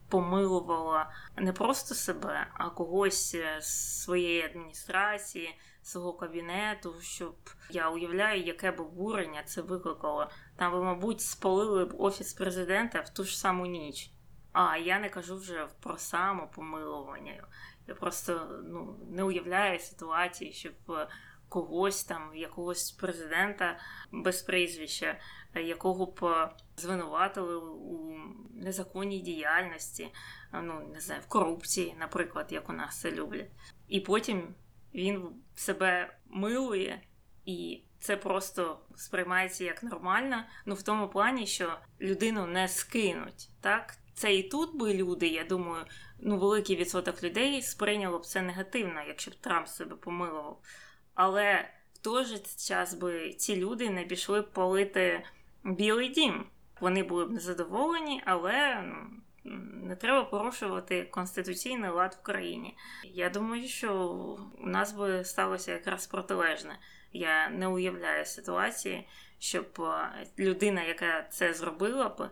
помилувала 0.10 1.12
не 1.38 1.54
просто 1.54 1.96
себе, 1.96 2.48
а 2.54 2.70
когось 2.70 3.36
з 3.60 4.02
своєї 4.04 4.42
адміністрації, 4.42 5.60
свого 5.82 6.14
кабінету, 6.14 6.96
щоб 7.02 7.36
я 7.70 7.90
уявляю, 7.90 8.44
яке 8.44 8.72
б 8.72 8.80
обурення 8.80 9.44
це 9.44 9.62
викликало. 9.62 10.30
Там 10.56 10.72
би, 10.72 10.84
мабуть, 10.84 11.22
спалили 11.22 11.86
б 11.86 11.96
офіс 12.02 12.34
президента 12.34 13.02
в 13.02 13.10
ту 13.10 13.24
ж 13.24 13.40
саму 13.40 13.66
ніч. 13.66 14.12
А 14.52 14.78
я 14.78 15.00
не 15.00 15.10
кажу 15.10 15.38
вже 15.38 15.68
про 15.82 15.98
самопомилування. 15.98 17.48
Я 17.88 17.96
просто 17.96 18.62
ну, 18.64 19.00
не 19.12 19.24
уявляю 19.24 19.80
ситуації, 19.80 20.54
щоб 20.54 20.74
когось 21.50 22.04
там, 22.04 22.32
якогось 22.36 22.92
президента 22.92 23.80
без 24.12 24.42
прізвища, 24.42 25.20
якого 25.56 26.06
б 26.06 26.50
звинуватили 26.78 27.58
у 27.58 28.18
незаконній 28.54 29.20
діяльності, 29.20 30.08
ну 30.54 30.90
не 30.94 31.00
знаю, 31.00 31.22
в 31.22 31.28
корупції, 31.28 31.96
наприклад, 32.00 32.48
як 32.50 32.70
у 32.70 32.74
нас 32.74 33.00
це 33.00 33.12
люблять. 33.12 33.52
І 33.88 34.00
потім 34.00 34.56
він 34.94 35.30
себе 35.56 36.18
милує, 36.30 37.02
і 37.46 37.84
це 38.00 38.18
просто 38.18 38.80
сприймається 38.96 39.64
як 39.64 39.84
нормально. 39.84 40.44
Ну 40.66 40.76
в 40.76 40.84
тому 40.84 41.10
плані, 41.10 41.48
що 41.48 41.80
людину 42.02 42.46
не 42.46 42.68
скинуть. 42.68 43.50
Так, 43.62 43.98
це 44.14 44.36
і 44.36 44.44
тут 44.44 44.78
би 44.78 44.94
люди, 44.94 45.28
я 45.28 45.44
думаю, 45.44 45.86
ну 46.20 46.38
великий 46.38 46.76
відсоток 46.76 47.24
людей 47.24 47.62
сприйняло 47.62 48.20
б 48.20 48.26
це 48.26 48.42
негативно, 48.42 49.02
якщо 49.08 49.32
б 49.32 49.36
Трамп 49.36 49.68
себе 49.68 49.96
помилував. 49.96 50.62
Але 51.14 51.70
в 51.94 51.98
той 51.98 52.26
же 52.26 52.40
час 52.68 52.94
би 52.94 53.34
ці 53.34 53.56
люди 53.56 53.90
не 53.90 54.04
пішли 54.04 54.42
палити 54.42 55.24
Білий 55.68 56.10
дім. 56.10 56.46
Вони 56.80 57.04
були 57.04 57.26
б 57.26 57.32
незадоволені, 57.32 58.24
але 58.26 58.84
ну, 59.44 59.60
не 59.84 59.96
треба 59.96 60.24
порушувати 60.24 61.04
конституційний 61.04 61.90
лад 61.90 62.18
в 62.22 62.26
країні. 62.26 62.78
Я 63.04 63.30
думаю, 63.30 63.68
що 63.68 63.94
у 64.60 64.68
нас 64.68 64.94
би 64.94 65.24
сталося 65.24 65.72
якраз 65.72 66.08
протилежне. 66.08 66.80
Я 67.14 67.50
не 67.50 67.68
уявляю 67.68 68.26
ситуації, 68.26 69.08
щоб 69.40 69.66
е, 69.80 70.28
людина, 70.40 70.84
яка 70.84 71.24
це 71.24 71.54
зробила 71.54 72.10
б, 72.10 72.30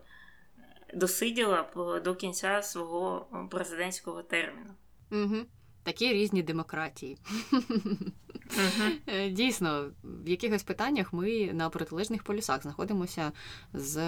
досиділа 0.93 1.63
б 1.75 2.01
до 2.01 2.15
кінця 2.15 2.61
свого 2.61 3.27
президентського 3.51 4.23
терміну. 4.23 4.73
Угу. 5.11 5.45
Такі 5.85 6.13
різні 6.13 6.43
демократії. 6.43 7.17
Uh-huh. 7.51 9.31
Дійсно, 9.31 9.91
в 10.03 10.29
якихось 10.29 10.63
питаннях 10.63 11.13
ми 11.13 11.53
на 11.53 11.69
протилежних 11.69 12.23
полюсах 12.23 12.61
знаходимося 12.61 13.31
з 13.73 13.99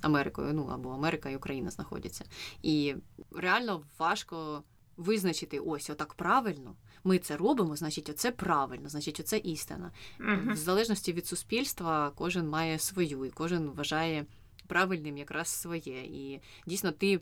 Америкою. 0.00 0.52
Ну 0.52 0.66
або 0.66 0.90
Америка 0.90 1.30
і 1.30 1.36
Україна 1.36 1.70
знаходяться. 1.70 2.24
І 2.62 2.94
реально 3.36 3.82
важко 3.98 4.62
визначити 4.96 5.58
ось 5.58 5.90
отак 5.90 6.14
правильно. 6.14 6.76
Ми 7.04 7.18
це 7.18 7.36
робимо, 7.36 7.76
значить, 7.76 8.08
оце 8.08 8.30
правильно, 8.30 8.88
значить, 8.88 9.20
оце 9.20 9.38
істина. 9.38 9.90
Uh-huh. 10.20 10.52
В 10.52 10.56
залежності 10.56 11.12
від 11.12 11.26
суспільства 11.26 12.12
кожен 12.14 12.48
має 12.48 12.78
свою, 12.78 13.24
і 13.24 13.30
кожен 13.30 13.70
вважає 13.70 14.26
правильним 14.66 15.18
якраз 15.18 15.48
своє. 15.48 16.04
І 16.04 16.40
дійсно, 16.66 16.92
ти 16.92 17.20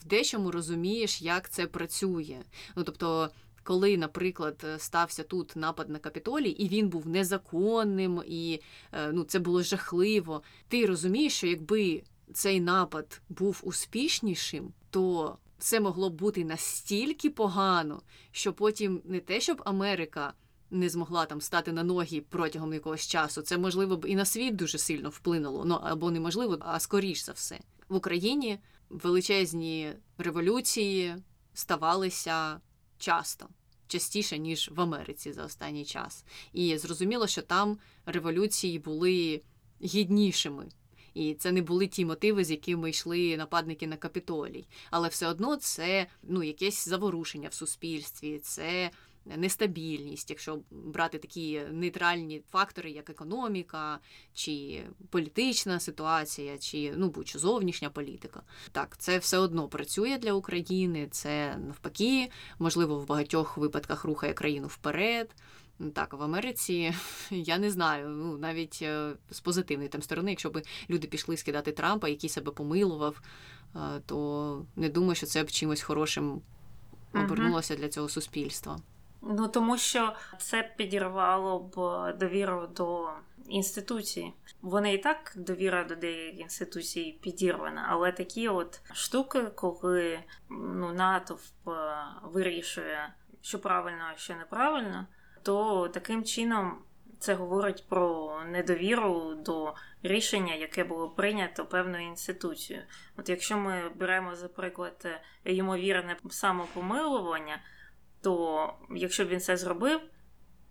в 0.00 0.04
дечому 0.04 0.50
розумієш, 0.50 1.22
як 1.22 1.50
це 1.50 1.66
працює. 1.66 2.38
Ну 2.76 2.82
тобто. 2.84 3.30
Коли, 3.62 3.96
наприклад, 3.96 4.66
стався 4.78 5.22
тут 5.22 5.56
напад 5.56 5.88
на 5.88 5.98
капітолій, 5.98 6.50
і 6.50 6.68
він 6.68 6.88
був 6.88 7.08
незаконним, 7.08 8.22
і 8.26 8.60
е, 8.92 9.12
ну, 9.12 9.24
це 9.24 9.38
було 9.38 9.62
жахливо, 9.62 10.42
ти 10.68 10.86
розумієш, 10.86 11.32
що 11.32 11.46
якби 11.46 12.02
цей 12.32 12.60
напад 12.60 13.20
був 13.28 13.60
успішнішим, 13.62 14.72
то 14.90 15.36
все 15.58 15.80
могло 15.80 16.10
б 16.10 16.14
бути 16.14 16.44
настільки 16.44 17.30
погано, 17.30 18.02
що 18.32 18.52
потім 18.52 19.00
не 19.04 19.20
те, 19.20 19.40
щоб 19.40 19.62
Америка 19.64 20.32
не 20.70 20.88
змогла 20.88 21.26
там 21.26 21.40
стати 21.40 21.72
на 21.72 21.82
ноги 21.82 22.22
протягом 22.30 22.72
якогось 22.72 23.06
часу, 23.06 23.42
це 23.42 23.58
можливо 23.58 23.96
б 23.96 24.04
і 24.08 24.16
на 24.16 24.24
світ 24.24 24.56
дуже 24.56 24.78
сильно 24.78 25.08
вплинуло. 25.08 25.64
Ну 25.64 25.74
або 25.74 26.10
неможливо, 26.10 26.58
а 26.60 26.80
скоріш 26.80 27.24
за 27.24 27.32
все 27.32 27.58
в 27.88 27.96
Україні 27.96 28.58
величезні 28.90 29.92
революції 30.18 31.16
ставалися 31.54 32.60
часто. 32.98 33.48
Частіше, 33.88 34.38
ніж 34.38 34.70
в 34.74 34.80
Америці 34.80 35.32
за 35.32 35.44
останній 35.44 35.84
час. 35.84 36.24
І 36.52 36.78
зрозуміло, 36.78 37.26
що 37.26 37.42
там 37.42 37.78
революції 38.06 38.78
були 38.78 39.42
гіднішими. 39.82 40.68
І 41.14 41.34
це 41.34 41.52
не 41.52 41.62
були 41.62 41.86
ті 41.86 42.04
мотиви, 42.04 42.44
з 42.44 42.50
якими 42.50 42.90
йшли 42.90 43.36
нападники 43.36 43.86
на 43.86 43.96
капітолій. 43.96 44.66
Але 44.90 45.08
все 45.08 45.28
одно 45.28 45.56
це 45.56 46.06
ну, 46.22 46.42
якесь 46.42 46.88
заворушення 46.88 47.48
в 47.48 47.54
суспільстві, 47.54 48.38
це 48.38 48.90
нестабільність, 49.36 50.30
якщо 50.30 50.58
брати 50.70 51.18
такі 51.18 51.60
нейтральні 51.70 52.42
фактори, 52.50 52.90
як 52.90 53.10
економіка, 53.10 53.98
чи 54.34 54.82
політична 55.10 55.80
ситуація, 55.80 56.58
чи 56.58 56.92
ну 56.96 57.08
будь-що 57.08 57.38
зовнішня 57.38 57.90
політика. 57.90 58.42
Так, 58.72 58.96
це 58.98 59.18
все 59.18 59.38
одно 59.38 59.68
працює 59.68 60.18
для 60.18 60.32
України. 60.32 61.08
Це 61.10 61.56
навпаки, 61.56 62.30
можливо, 62.58 62.98
в 62.98 63.06
багатьох 63.06 63.56
випадках 63.56 64.04
рухає 64.04 64.32
країну 64.32 64.66
вперед. 64.66 65.34
Так, 65.92 66.14
в 66.14 66.22
Америці 66.22 66.94
я 67.30 67.58
не 67.58 67.70
знаю, 67.70 68.08
ну 68.08 68.38
навіть 68.38 68.78
е, 68.82 69.12
з 69.30 69.40
позитивної 69.40 69.88
там 69.88 70.02
сторони, 70.02 70.30
якщо 70.30 70.50
б 70.50 70.62
люди 70.90 71.08
пішли 71.08 71.36
скидати 71.36 71.72
Трампа, 71.72 72.08
який 72.08 72.30
себе 72.30 72.52
помилував, 72.52 73.20
е, 73.76 73.78
то 74.06 74.66
не 74.76 74.88
думаю, 74.88 75.14
що 75.14 75.26
це 75.26 75.44
б 75.44 75.50
чимось 75.50 75.82
хорошим 75.82 76.42
обернулося 77.14 77.76
для 77.76 77.88
цього 77.88 78.08
суспільства. 78.08 78.80
Ну 79.22 79.48
тому 79.48 79.78
що 79.78 80.12
це 80.38 80.70
підірвало 80.76 81.58
б 81.58 81.76
довіру 82.18 82.66
до 82.66 83.08
інституції. 83.48 84.32
Вони 84.62 84.94
і 84.94 84.98
так 84.98 85.32
довіра 85.36 85.84
до 85.84 85.96
деяких 85.96 86.40
інституцій 86.40 87.18
підірвана, 87.22 87.86
але 87.88 88.12
такі 88.12 88.48
от 88.48 88.80
штуки, 88.92 89.42
коли 89.42 90.18
ну, 90.50 90.92
натовп 90.92 91.42
вирішує, 92.22 93.14
що 93.40 93.58
правильно, 93.58 94.04
а 94.14 94.16
що 94.16 94.34
неправильно, 94.34 95.06
то 95.42 95.88
таким 95.88 96.24
чином 96.24 96.78
це 97.18 97.34
говорить 97.34 97.84
про 97.88 98.32
недовіру 98.46 99.34
до 99.34 99.74
рішення, 100.02 100.54
яке 100.54 100.84
було 100.84 101.08
прийнято 101.08 101.66
певною 101.66 102.06
інституцією. 102.06 102.84
От 103.16 103.28
якщо 103.28 103.58
ми 103.58 103.88
беремо, 103.88 104.36
за 104.36 104.48
приклад, 104.48 105.06
ймовірне 105.44 106.16
самопомилування, 106.30 107.58
то 108.26 108.74
якщо 108.90 109.24
б 109.24 109.28
він 109.28 109.40
це 109.40 109.56
зробив, 109.56 110.00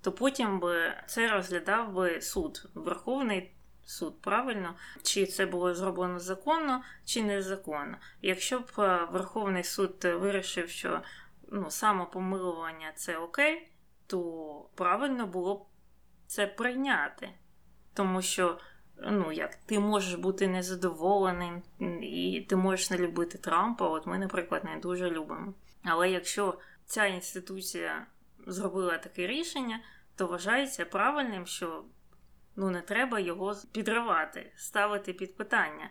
то 0.02 0.12
потім 0.12 0.60
би 0.60 0.94
це 1.08 1.32
розглядав 1.32 1.94
би 1.94 2.22
суд, 2.22 2.70
Верховний 2.74 3.52
суд, 3.86 4.22
правильно? 4.22 4.76
Чи 5.04 5.26
це 5.26 5.46
було 5.46 5.76
зроблено 5.76 6.20
законно, 6.20 6.84
чи 7.06 7.24
незаконно. 7.24 7.98
Якщо 8.22 8.60
б 8.60 8.72
е, 8.80 9.08
Верховний 9.12 9.64
суд 9.64 9.96
вирішив, 10.04 10.70
що 10.70 11.02
ну, 11.52 11.72
самопомилування 11.72 12.92
це 12.96 13.18
окей, 13.18 13.72
то 14.08 14.70
правильно 14.76 15.28
було 15.28 15.56
б 15.56 15.66
це 16.28 16.48
прийняти. 16.48 17.30
Тому 17.94 18.22
що, 18.22 18.58
ну 18.98 19.32
як, 19.32 19.56
ти 19.56 19.80
можеш 19.80 20.16
бути 20.16 20.48
незадоволеним, 20.48 21.62
і 22.02 22.46
ти 22.50 22.56
можеш 22.56 22.90
не 22.90 22.98
любити 22.98 23.38
Трампа. 23.38 23.88
От 23.90 24.08
ми, 24.08 24.18
наприклад, 24.18 24.64
не 24.64 24.80
дуже 24.80 25.12
любимо. 25.12 25.54
Але 25.84 26.10
якщо 26.10 26.58
ця 26.86 27.06
інституція 27.06 28.08
зробила 28.48 28.98
таке 28.98 29.28
рішення, 29.28 29.80
то 30.16 30.28
вважається 30.28 30.86
правильним, 30.86 31.48
що 31.48 31.86
ну 32.56 32.70
не 32.70 32.82
треба 32.82 33.20
його 33.20 33.56
підривати, 33.72 34.52
ставити 34.56 35.14
під 35.14 35.38
питання. 35.38 35.90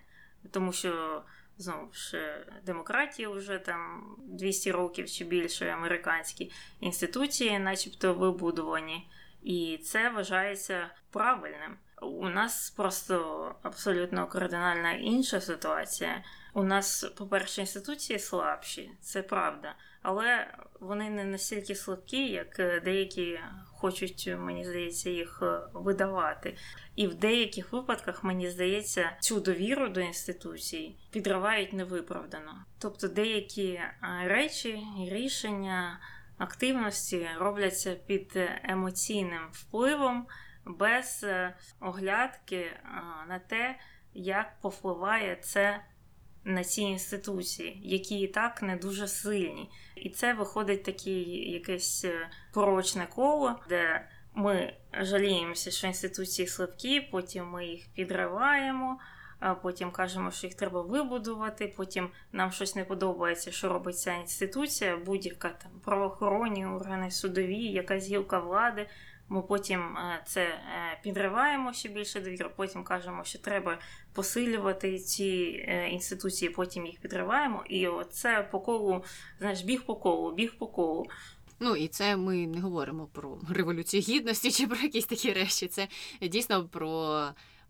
Тому 0.51 0.73
що 0.73 1.23
знову 1.57 1.93
ж 1.93 2.39
демократії 2.63 3.29
вже 3.29 3.59
там 3.59 4.15
200 4.19 4.73
років 4.73 5.11
чи 5.11 5.25
більше 5.25 5.69
американські 5.69 6.53
інституції, 6.81 7.59
начебто, 7.59 8.15
вибудовані, 8.15 9.11
і 9.43 9.79
це 9.85 10.11
вважається 10.11 10.91
правильним. 11.11 11.77
У 12.03 12.29
нас 12.29 12.71
просто 12.71 13.55
абсолютно 13.63 14.27
кардинальна 14.27 14.93
інша 14.93 15.41
ситуація. 15.41 16.25
У 16.53 16.63
нас, 16.63 17.05
по-перше, 17.17 17.61
інституції 17.61 18.19
слабші, 18.19 18.91
це 19.01 19.23
правда, 19.23 19.75
але 20.03 20.55
вони 20.81 21.11
не 21.11 21.25
настільки 21.25 21.75
слабкі, 21.75 22.27
як 22.29 22.57
деякі 22.85 23.41
хочуть, 23.67 24.35
мені 24.39 24.65
здається, 24.65 25.11
їх 25.11 25.43
видавати. 25.75 26.57
І 26.97 27.07
в 27.07 27.15
деяких 27.15 27.73
випадках, 27.73 28.25
мені 28.25 28.51
здається, 28.51 29.17
цю 29.21 29.41
довіру 29.41 29.89
до 29.89 30.01
інституцій 30.01 30.97
підривають 31.11 31.73
невиправдано. 31.73 32.65
Тобто 32.79 33.09
деякі 33.09 33.81
речі, 34.25 34.83
рішення, 35.11 36.01
активності 36.39 37.29
робляться 37.39 37.95
під 37.95 38.33
емоційним 38.63 39.49
впливом 39.53 40.27
без 40.67 41.27
оглядки 41.81 42.67
на 43.29 43.39
те, 43.49 43.79
як 44.15 44.61
повпливає 44.61 45.37
це 45.37 45.81
на 46.45 46.65
ці 46.65 46.83
інституції, 46.83 47.81
які 47.83 48.21
і 48.21 48.29
так 48.29 48.63
не 48.63 48.77
дуже 48.77 49.09
сильні. 49.09 49.71
І 49.97 50.11
це 50.11 50.35
виходить 50.35 50.83
таке 50.83 51.11
якесь 51.11 52.07
порочне 52.53 53.07
коло, 53.15 53.61
де 53.69 54.09
ми 54.35 54.75
жаліємося, 54.93 55.71
що 55.71 55.87
інституції 55.87 56.49
слабкі, 56.49 57.01
потім 57.01 57.51
ми 57.51 57.67
їх 57.67 57.87
підриваємо. 57.95 58.99
Потім 59.63 59.91
кажемо, 59.91 60.31
що 60.31 60.47
їх 60.47 60.57
треба 60.57 60.83
вибудувати. 60.83 61.75
Потім 61.77 62.09
нам 62.33 62.53
щось 62.53 62.77
не 62.77 62.85
подобається, 62.85 63.53
що 63.53 63.69
робить 63.69 63.99
ця 63.99 64.13
інституція, 64.15 64.97
будь-яка 64.97 65.49
там 65.49 65.71
правоохоронні 65.85 66.67
органи, 66.67 67.11
судові, 67.11 67.65
якась 67.65 68.09
гілка 68.09 68.39
влади. 68.39 68.87
Ми 69.29 69.43
потім 69.43 69.81
е, 69.81 70.23
це 70.27 70.43
е, 70.43 71.01
підриваємо 71.03 71.73
ще 71.73 71.89
більше 71.89 72.21
довіру, 72.21 72.51
потім 72.57 72.85
кажемо, 72.85 73.25
що 73.25 73.39
треба 73.39 73.79
посилювати 74.13 74.99
ці 74.99 75.65
е, 75.69 75.89
інституції, 75.89 76.51
потім 76.51 76.87
їх 76.87 77.01
підриваємо. 77.01 77.65
І 77.69 77.89
це 78.11 78.49
по 78.51 78.61
колу, 78.61 79.05
знаєш, 79.39 79.63
біг 79.63 79.83
по 79.83 79.97
колу, 79.97 80.35
біг 80.35 80.59
по 80.59 80.67
колу. 80.67 81.07
Ну 81.61 81.77
і 81.77 81.89
це 81.89 82.17
ми 82.17 82.47
не 82.47 82.61
говоримо 82.61 83.07
про 83.07 83.39
революцію 83.51 84.01
гідності 84.01 84.51
чи 84.51 84.67
про 84.67 84.77
якісь 84.77 85.07
такі 85.07 85.33
речі. 85.33 85.67
Це 85.67 85.89
дійсно 86.23 86.69
про 86.69 87.25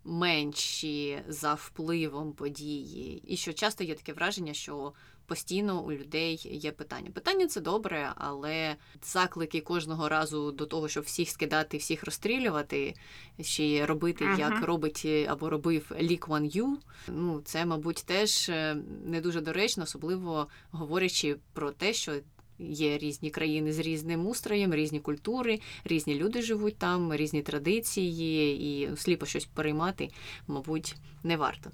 менші 0.05 1.23
за 1.29 1.55
впливом 1.55 2.33
події. 2.33 3.23
І 3.27 3.37
що 3.37 3.53
часто 3.53 3.85
є 3.85 3.95
таке 3.95 4.13
враження, 4.13 4.55
що 4.55 4.93
постійно 5.27 5.83
у 5.83 5.93
людей 5.93 6.41
є 6.45 6.73
питання. 6.73 7.11
Питання 7.11 7.47
це 7.47 7.61
добре, 7.61 8.13
але 8.17 8.77
заклики 9.03 9.61
кожного 9.61 10.09
разу 10.09 10.53
до 10.53 10.67
того, 10.67 10.89
щоб 10.89 11.05
всіх 11.05 11.31
скидати, 11.31 11.77
всіх 11.77 12.05
розстрілювати, 12.05 12.95
ще 13.41 13.87
робити, 13.87 14.25
uh-huh. 14.25 14.39
як 14.39 14.65
робить 14.65 15.07
або 15.29 15.51
робив 15.51 15.93
Лік 16.01 16.29
Ван 16.29 16.47
Ю. 16.47 16.79
Ну 17.09 17.41
це, 17.45 17.67
мабуть, 17.67 18.05
теж 18.07 18.49
е, 18.49 18.77
не 19.05 19.21
дуже 19.21 19.41
доречно, 19.41 19.83
особливо 19.83 20.47
говорячи 20.71 21.37
про 21.53 21.71
те, 21.71 21.93
що. 21.93 22.13
Є 22.59 22.99
різні 22.99 23.31
країни 23.31 23.73
з 23.73 23.79
різним 23.79 24.27
устроєм, 24.27 24.75
різні 24.75 25.01
культури, 25.01 25.61
різні 25.85 26.15
люди 26.15 26.43
живуть 26.43 26.77
там, 26.77 27.15
різні 27.15 27.43
традиції, 27.43 28.57
і 28.57 28.97
сліпо 28.97 29.27
щось 29.27 29.45
переймати, 29.45 30.09
мабуть, 30.47 30.97
не 31.23 31.37
варто. 31.37 31.71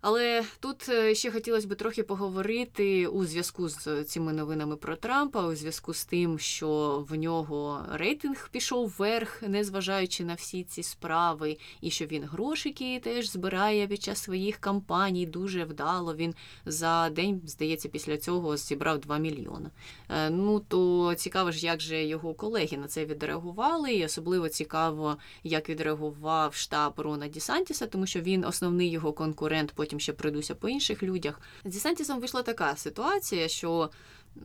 Але 0.00 0.44
тут 0.60 0.88
е, 0.88 1.14
ще 1.14 1.30
хотілося 1.30 1.68
б 1.68 1.74
трохи 1.74 2.02
поговорити 2.02 3.06
у 3.06 3.24
зв'язку 3.24 3.68
з 3.68 4.04
цими 4.04 4.32
новинами 4.32 4.76
про 4.76 4.96
Трампа, 4.96 5.46
у 5.46 5.54
зв'язку 5.54 5.94
з 5.94 6.04
тим, 6.04 6.38
що 6.38 7.04
в 7.08 7.14
нього 7.14 7.86
рейтинг 7.92 8.48
пішов 8.52 8.88
вверх, 8.88 9.42
незважаючи 9.42 10.24
на 10.24 10.34
всі 10.34 10.64
ці 10.64 10.82
справи, 10.82 11.56
і 11.80 11.90
що 11.90 12.06
він 12.06 12.24
грошики 12.24 13.00
теж 13.04 13.30
збирає 13.30 13.86
під 13.86 14.02
час 14.02 14.22
своїх 14.22 14.56
кампаній 14.56 15.26
дуже 15.26 15.64
вдало. 15.64 16.14
Він 16.14 16.34
за 16.66 17.10
день, 17.10 17.42
здається, 17.44 17.88
після 17.88 18.16
цього 18.16 18.56
зібрав 18.56 18.98
2 18.98 19.18
мільйони. 19.18 19.70
Е, 20.08 20.30
ну 20.30 20.60
то 20.60 21.14
цікаво 21.14 21.52
ж, 21.52 21.66
як 21.66 21.80
же 21.80 22.04
його 22.04 22.34
колеги 22.34 22.76
на 22.76 22.86
це 22.86 23.04
відреагували, 23.04 23.94
і 23.94 24.04
особливо 24.04 24.48
цікаво, 24.48 25.16
як 25.44 25.68
відреагував 25.68 26.54
штаб 26.54 26.92
Рона 26.96 27.28
Дісантіса, 27.28 27.86
тому 27.86 28.06
що 28.06 28.20
він 28.20 28.44
основний 28.44 28.90
його 28.90 29.12
конкурент 29.12 29.72
потім 29.88 30.00
ще 30.00 30.12
пройдуся 30.12 30.54
по 30.54 30.68
інших 30.68 31.02
людях. 31.02 31.40
З 31.64 31.72
Десантісом 31.72 32.20
вийшла 32.20 32.42
така 32.42 32.76
ситуація, 32.76 33.48
що 33.48 33.90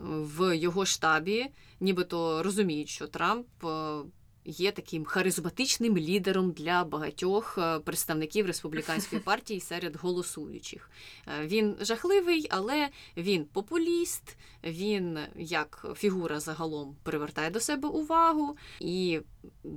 в 0.07 0.57
його 0.57 0.85
штабі 0.85 1.45
нібито 1.79 2.43
розуміють, 2.43 2.89
що 2.89 3.07
Трамп 3.07 3.47
е, 3.63 3.99
є 4.45 4.71
таким 4.71 5.05
харизматичним 5.05 5.97
лідером 5.97 6.51
для 6.51 6.83
багатьох 6.83 7.57
е, 7.57 7.79
представників 7.79 8.45
республіканської 8.45 9.21
партії 9.25 9.59
серед 9.59 9.95
голосуючих. 9.95 10.89
Е, 11.27 11.47
він 11.47 11.75
жахливий, 11.81 12.47
але 12.49 12.89
він 13.17 13.45
популіст, 13.45 14.37
він 14.63 15.19
як 15.35 15.85
фігура 15.95 16.39
загалом 16.39 16.95
привертає 17.03 17.49
до 17.49 17.59
себе 17.59 17.89
увагу, 17.89 18.57
і 18.79 19.19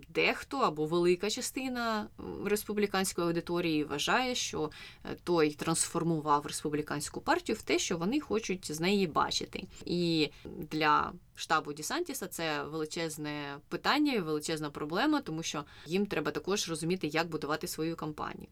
дехто 0.09 0.59
або 0.59 0.87
велика 0.87 1.31
частина 1.31 2.09
республіканської 2.44 3.26
аудиторії 3.26 3.85
вважає, 3.85 4.35
що 4.35 4.70
е, 5.05 5.16
той 5.24 5.50
трансформував 5.50 6.46
республіканську 6.46 7.20
партію 7.20 7.57
в 7.57 7.62
те, 7.62 7.79
що 7.79 7.98
вони 7.98 8.20
хочуть 8.20 8.72
з 8.72 8.81
неї 8.81 9.07
бачити. 9.07 9.64
І 9.85 10.31
для 10.44 11.12
штабу 11.37 11.72
Дісантіса 11.72 12.27
це 12.27 12.62
величезне 12.62 13.59
питання, 13.68 14.12
і 14.12 14.20
величезна 14.20 14.70
проблема, 14.70 15.20
тому 15.20 15.42
що 15.42 15.64
їм 15.87 16.07
треба 16.07 16.31
також 16.31 16.68
розуміти, 16.68 17.07
як 17.07 17.29
будувати 17.29 17.66
свою 17.66 17.96
кампанію. 17.96 18.49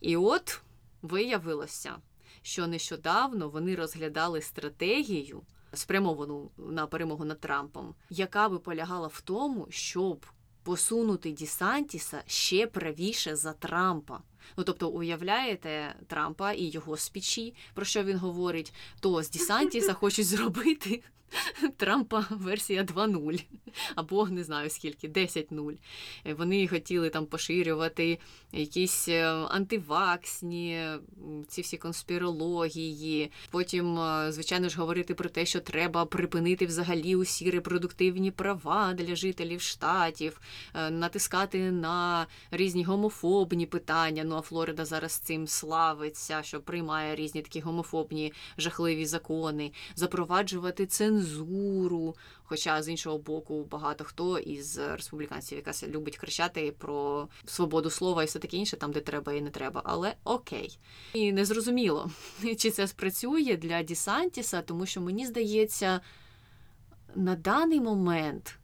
І 0.00 0.16
от 0.16 0.60
виявилося, 1.02 1.96
що 2.42 2.66
нещодавно 2.66 3.48
вони 3.48 3.74
розглядали 3.74 4.40
стратегію. 4.40 5.42
Спрямовану 5.74 6.50
на 6.56 6.86
перемогу 6.86 7.24
над 7.24 7.40
Трампом, 7.40 7.94
яка 8.10 8.48
би 8.48 8.58
полягала 8.58 9.06
в 9.06 9.20
тому, 9.20 9.66
щоб 9.70 10.26
посунути 10.62 11.30
Дісантіса 11.30 12.22
ще 12.26 12.66
правіше 12.66 13.36
за 13.36 13.52
Трампа. 13.52 14.20
Ну, 14.56 14.64
тобто, 14.64 14.88
уявляєте 14.88 15.94
Трампа 16.06 16.52
і 16.52 16.64
його 16.64 16.96
спічі, 16.96 17.54
про 17.74 17.84
що 17.84 18.04
він 18.04 18.18
говорить, 18.18 18.74
то 19.00 19.22
з 19.22 19.30
Дісантіса 19.30 19.92
хочуть 19.92 20.26
зробити 20.26 21.02
Трампа 21.76 22.26
версія 22.30 22.82
2.0 22.82 23.44
або 23.94 24.28
не 24.28 24.44
знаю 24.44 24.70
скільки, 24.70 25.08
10.0. 25.08 25.76
Вони 26.34 26.68
хотіли 26.68 27.10
там 27.10 27.26
поширювати 27.26 28.18
якісь 28.52 29.08
е, 29.08 29.26
антиваксні, 29.32 30.86
ці 31.48 31.60
всі 31.60 31.76
конспірології. 31.76 33.30
Потім, 33.50 33.98
е, 33.98 34.32
звичайно 34.32 34.68
ж, 34.68 34.78
говорити 34.78 35.14
про 35.14 35.28
те, 35.28 35.46
що 35.46 35.60
треба 35.60 36.04
припинити 36.04 36.66
взагалі 36.66 37.16
усі 37.16 37.50
репродуктивні 37.50 38.30
права 38.30 38.94
для 38.94 39.16
жителів 39.16 39.60
штатів, 39.60 40.40
е, 40.74 40.90
натискати 40.90 41.70
на 41.70 42.26
різні 42.50 42.84
гомофобні 42.84 43.66
питання. 43.66 44.24
Ну 44.24 44.36
а 44.36 44.40
Флорида 44.40 44.84
зараз 44.84 45.12
цим 45.12 45.46
славиться, 45.46 46.42
що 46.42 46.60
приймає 46.60 47.16
різні 47.16 47.42
такі 47.42 47.60
гомофобні 47.60 48.32
жахливі 48.58 49.06
закони, 49.06 49.72
запроваджувати 49.94 50.86
цензуру 50.86 51.21
цензуру. 51.22 52.16
Хоча 52.44 52.82
з 52.82 52.88
іншого 52.88 53.18
боку, 53.18 53.64
багато 53.70 54.04
хто 54.04 54.38
із 54.38 54.78
республіканців 54.78 55.58
якраз 55.58 55.84
любить 55.88 56.16
кричати 56.16 56.74
про 56.78 57.28
свободу 57.44 57.90
слова 57.90 58.22
і 58.22 58.26
все 58.26 58.38
таке 58.38 58.56
інше, 58.56 58.76
там 58.76 58.92
де 58.92 59.00
треба 59.00 59.32
і 59.32 59.40
не 59.40 59.50
треба. 59.50 59.82
Але 59.84 60.14
окей, 60.24 60.78
і 61.14 61.32
не 61.32 61.44
зрозуміло, 61.44 62.10
чи 62.58 62.70
це 62.70 62.88
спрацює 62.88 63.56
для 63.56 63.82
Дісантіса, 63.82 64.62
тому 64.62 64.86
що 64.86 65.00
мені 65.00 65.26
здається, 65.26 66.00
на 67.14 67.36
даний 67.36 67.80
момент 67.80 68.58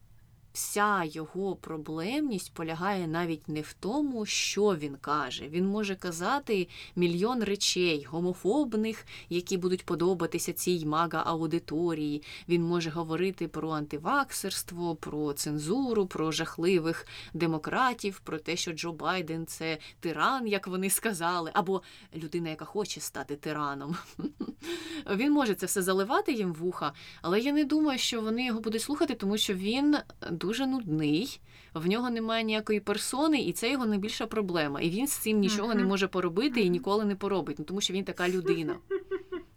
вся 0.58 1.04
його 1.04 1.56
проблемність 1.56 2.54
полягає 2.54 3.06
навіть 3.06 3.48
не 3.48 3.60
в 3.60 3.72
тому, 3.72 4.26
що 4.26 4.76
він 4.76 4.96
каже. 4.96 5.48
Він 5.48 5.66
може 5.66 5.96
казати 5.96 6.68
мільйон 6.96 7.42
речей 7.42 8.06
гомофобних, 8.10 9.06
які 9.28 9.56
будуть 9.56 9.84
подобатися 9.84 10.52
цій 10.52 10.86
мага 10.86 11.22
аудиторії. 11.26 12.22
Він 12.48 12.62
може 12.62 12.90
говорити 12.90 13.48
про 13.48 13.70
антиваксерство, 13.70 14.94
про 14.94 15.32
цензуру, 15.32 16.06
про 16.06 16.32
жахливих 16.32 17.06
демократів, 17.34 18.20
про 18.24 18.38
те, 18.38 18.56
що 18.56 18.72
Джо 18.72 18.92
Байден 18.92 19.46
це 19.46 19.78
тиран, 20.00 20.46
як 20.46 20.66
вони 20.66 20.90
сказали, 20.90 21.50
або 21.54 21.82
людина, 22.16 22.48
яка 22.48 22.64
хоче 22.64 23.00
стати 23.00 23.36
тираном. 23.36 23.96
Він 25.16 25.32
може 25.32 25.54
це 25.54 25.66
все 25.66 25.82
заливати 25.82 26.32
їм 26.32 26.52
вуха, 26.52 26.92
але 27.22 27.40
я 27.40 27.52
не 27.52 27.64
думаю, 27.64 27.98
що 27.98 28.20
вони 28.20 28.46
його 28.46 28.60
будуть 28.60 28.82
слухати, 28.82 29.14
тому 29.14 29.38
що 29.38 29.54
він 29.54 29.96
дуже 30.30 30.47
нудний, 30.66 31.40
в 31.74 31.86
нього 31.86 32.10
немає 32.10 32.44
ніякої 32.44 32.80
персони, 32.80 33.40
і 33.42 33.52
це 33.52 33.70
його 33.70 33.86
найбільша 33.86 34.26
проблема. 34.26 34.80
І 34.80 34.90
він 34.90 35.06
з 35.06 35.12
цим 35.12 35.38
нічого 35.38 35.74
не 35.74 35.84
може 35.84 36.08
поробити 36.08 36.60
і 36.60 36.70
ніколи 36.70 37.04
не 37.04 37.16
поробить, 37.16 37.58
ну 37.58 37.64
тому 37.64 37.80
що 37.80 37.94
він 37.94 38.04
така 38.04 38.28
людина. 38.28 38.76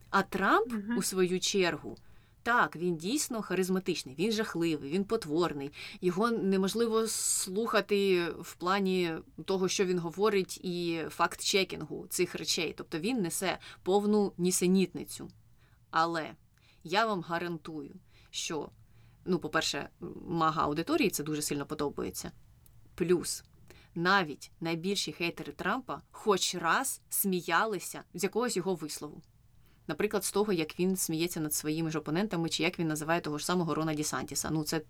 А 0.09 0.21
Трамп, 0.21 0.73
у 0.97 1.01
свою 1.01 1.39
чергу, 1.39 1.97
так, 2.43 2.75
він 2.75 2.97
дійсно 2.97 3.41
харизматичний, 3.41 4.15
він 4.19 4.31
жахливий, 4.31 4.91
він 4.91 5.03
потворний. 5.03 5.71
Його 6.01 6.31
неможливо 6.31 7.07
слухати 7.07 8.25
в 8.39 8.55
плані 8.55 9.11
того, 9.45 9.67
що 9.67 9.85
він 9.85 9.99
говорить, 9.99 10.59
і 10.63 11.01
факт-чекінгу 11.09 12.07
цих 12.09 12.35
речей. 12.35 12.73
Тобто 12.77 12.99
він 12.99 13.21
несе 13.21 13.57
повну 13.83 14.33
нісенітницю. 14.37 15.29
Але 15.91 16.31
я 16.83 17.05
вам 17.05 17.21
гарантую, 17.21 17.95
що 18.29 18.69
ну, 19.25 19.39
по-перше, 19.39 19.89
мага 20.27 20.63
аудиторії 20.63 21.09
це 21.09 21.23
дуже 21.23 21.41
сильно 21.41 21.65
подобається. 21.65 22.31
Плюс 22.95 23.43
навіть 23.95 24.51
найбільші 24.59 25.11
хейтери 25.11 25.53
Трампа 25.53 26.01
хоч 26.11 26.55
раз 26.55 27.01
сміялися 27.09 28.03
з 28.13 28.23
якогось 28.23 28.57
його 28.57 28.75
вислову. 28.75 29.21
Наприклад, 29.91 30.25
з 30.25 30.31
того, 30.31 30.53
як 30.53 30.79
він 30.79 30.97
сміється 30.97 31.39
над 31.39 31.53
своїми 31.53 31.91
ж 31.91 31.99
опонентами, 31.99 32.49
чи 32.49 32.63
як 32.63 32.79
він 32.79 32.87
називає 32.87 33.21
того 33.21 33.37
ж 33.37 33.45
самого 33.45 33.75
Рона 33.75 33.93
Дісантіса. 33.93 34.49
Ну, 34.51 34.63
це, 34.63 34.81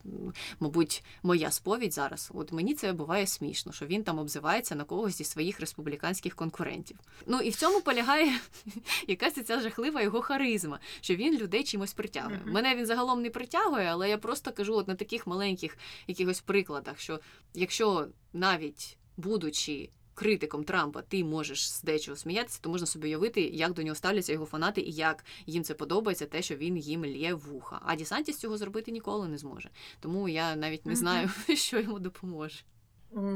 мабуть, 0.60 1.04
моя 1.24 1.52
сповідь 1.52 1.94
зараз. 1.94 2.32
От 2.34 2.52
мені 2.52 2.74
це 2.74 2.94
буває 2.94 3.28
смішно, 3.28 3.72
що 3.72 3.86
він 3.86 4.04
там 4.04 4.20
обзивається 4.20 4.76
на 4.76 4.84
когось 4.84 5.18
зі 5.18 5.24
своїх 5.24 5.60
республіканських 5.60 6.36
конкурентів. 6.36 6.98
Ну 7.26 7.40
і 7.40 7.50
в 7.50 7.56
цьому 7.56 7.82
полягає 7.82 8.34
якась 9.08 9.46
ця 9.46 9.60
жахлива 9.62 10.02
його 10.02 10.22
харизма, 10.22 10.80
що 11.02 11.16
він 11.16 11.38
людей 11.38 11.64
чимось 11.64 11.94
притягує. 11.94 12.42
Мене 12.46 12.76
він 12.76 12.86
загалом 12.86 13.22
не 13.22 13.30
притягує, 13.30 13.86
але 13.86 14.10
я 14.10 14.18
просто 14.18 14.52
кажу 14.52 14.76
от 14.76 14.88
на 14.88 14.96
таких 14.96 15.28
маленьких 15.28 15.78
якихось 16.08 16.42
прикладах, 16.42 17.00
що 17.00 17.20
якщо 17.54 18.08
навіть 18.34 18.98
будучи 19.18 19.90
критиком 20.14 20.64
Трампа 20.64 21.02
ти 21.02 21.24
можеш 21.24 21.72
з 21.72 21.82
дечого 21.82 22.18
сміятися, 22.18 22.60
то 22.62 22.70
можна 22.70 22.88
собі 22.88 23.08
уявити, 23.08 23.42
як 23.42 23.74
до 23.74 23.84
нього 23.84 23.96
ставляться 23.96 24.34
його 24.34 24.46
фанати 24.46 24.82
і 24.82 24.92
як 24.92 25.26
їм 25.46 25.64
це 25.64 25.74
подобається, 25.74 26.26
те, 26.26 26.42
що 26.42 26.56
він 26.56 26.78
їм 26.78 27.06
лє 27.06 27.34
вуха. 27.34 27.82
А 27.86 27.96
Дісантіс 27.96 28.38
цього 28.38 28.58
зробити 28.58 28.92
ніколи 28.92 29.28
не 29.28 29.38
зможе. 29.38 29.70
Тому 30.00 30.30
я 30.30 30.56
навіть 30.56 30.86
не 30.86 30.96
знаю, 30.96 31.30
що 31.56 31.80
йому 31.80 32.00
допоможе. 32.00 32.60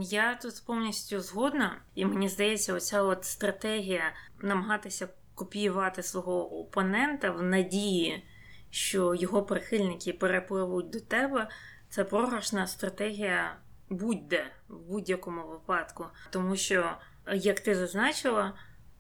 Я 0.02 0.36
тут 0.36 0.64
повністю 0.66 1.22
згодна, 1.22 1.82
і 1.96 2.06
мені 2.06 2.30
здається, 2.30 2.74
оця 2.74 3.04
от 3.04 3.26
стратегія 3.26 4.14
намагатися 4.42 5.10
копіювати 5.36 6.04
свого 6.04 6.60
опонента 6.60 7.32
в 7.32 7.44
надії, 7.44 8.24
що 8.70 9.16
його 9.16 9.44
прихильники 9.44 10.14
перепливуть 10.14 10.90
до 10.90 11.00
тебе. 11.00 11.50
Це 11.90 12.04
програшна 12.04 12.68
стратегія 12.68 13.58
будь-де 13.90 14.46
в 14.68 14.78
будь-якому 14.78 15.48
випадку. 15.48 16.06
Тому 16.30 16.56
що, 16.56 16.92
як 17.34 17.60
ти 17.60 17.76
зазначила, 17.76 18.54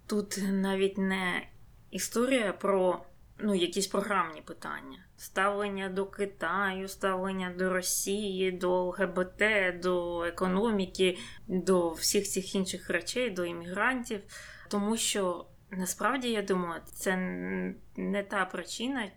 тут 0.07 0.39
навіть 0.51 0.97
не 0.97 1.47
історія 1.91 2.53
про 2.53 3.05
ну, 3.37 3.55
якісь 3.55 3.87
програмні 3.87 4.41
питання. 4.41 4.99
Ставлення 5.17 5.89
до 5.89 6.05
Китаю, 6.05 6.87
ставлення 6.87 7.53
до 7.57 7.69
Росії, 7.69 8.51
до 8.51 8.85
ЛГБТ, 8.85 9.43
до 9.81 10.23
економіки, 10.23 11.17
до 11.47 11.89
всіх 11.89 12.27
цих 12.27 12.55
інших 12.55 12.89
речей, 12.89 13.29
до 13.29 13.45
іммігрантів. 13.45 14.21
Тому 14.67 14.97
що 14.97 15.45
насправді 15.71 16.31
я 16.31 16.41
думаю, 16.41 16.81
це 16.85 17.17
не 17.95 18.23
та 18.23 18.45
причина, 18.45 19.11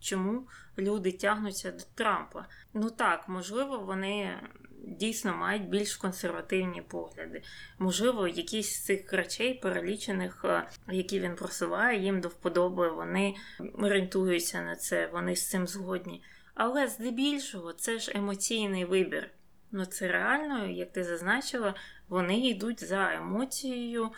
чому 0.00 0.48
люди 0.78 1.12
тягнуться 1.12 1.70
до 1.72 1.84
Трампа. 1.94 2.46
Ну 2.74 2.90
так, 2.90 3.28
можливо, 3.28 3.78
вони 3.78 4.40
дійсно 4.86 5.36
мають 5.36 5.68
більш 5.68 5.96
консервативні 5.96 6.82
погляди. 6.82 7.42
Можливо, 7.78 8.28
якісь 8.28 8.74
з 8.74 8.84
цих 8.84 9.12
речей, 9.12 9.54
перелічених, 9.54 10.44
е, 10.44 10.68
які 10.92 11.20
він 11.20 11.34
просуває, 11.34 12.02
їм 12.02 12.20
до 12.20 12.28
вподоби, 12.28 12.90
вони 12.90 13.34
орієнтуються 13.74 14.62
на 14.62 14.76
це, 14.76 15.06
вони 15.12 15.36
з 15.36 15.50
цим 15.50 15.66
згодні. 15.66 16.22
Але 16.54 16.88
здебільшого 16.88 17.72
це 17.72 17.98
ж 17.98 18.12
емоційний 18.14 18.84
вибір. 18.84 19.30
Ну, 19.72 19.84
це 19.86 20.08
реально, 20.08 20.66
як 20.66 20.92
ти 20.92 21.04
зазначила, 21.04 21.74
вони 22.08 22.38
йдуть 22.48 22.84
за 22.84 23.14
емоцією, 23.14 24.10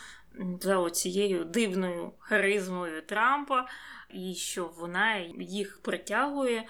за 0.61 0.79
оцією 0.79 1.45
дивною 1.45 2.13
харизмою 2.19 3.03
Трампа, 3.03 3.69
і 4.11 4.35
що 4.35 4.67
вона 4.79 5.17
їх 5.39 5.81
притягує. 5.83 6.65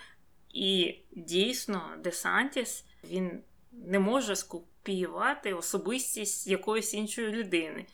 І 0.52 0.98
дійсно, 1.16 1.82
Десантіс 1.98 2.84
він 3.04 3.42
не 3.84 3.98
може 3.98 4.36
скопіювати 4.36 5.54
особистість 5.54 6.46
якоїсь 6.46 6.94
іншої 6.94 7.28
людини. 7.28 7.86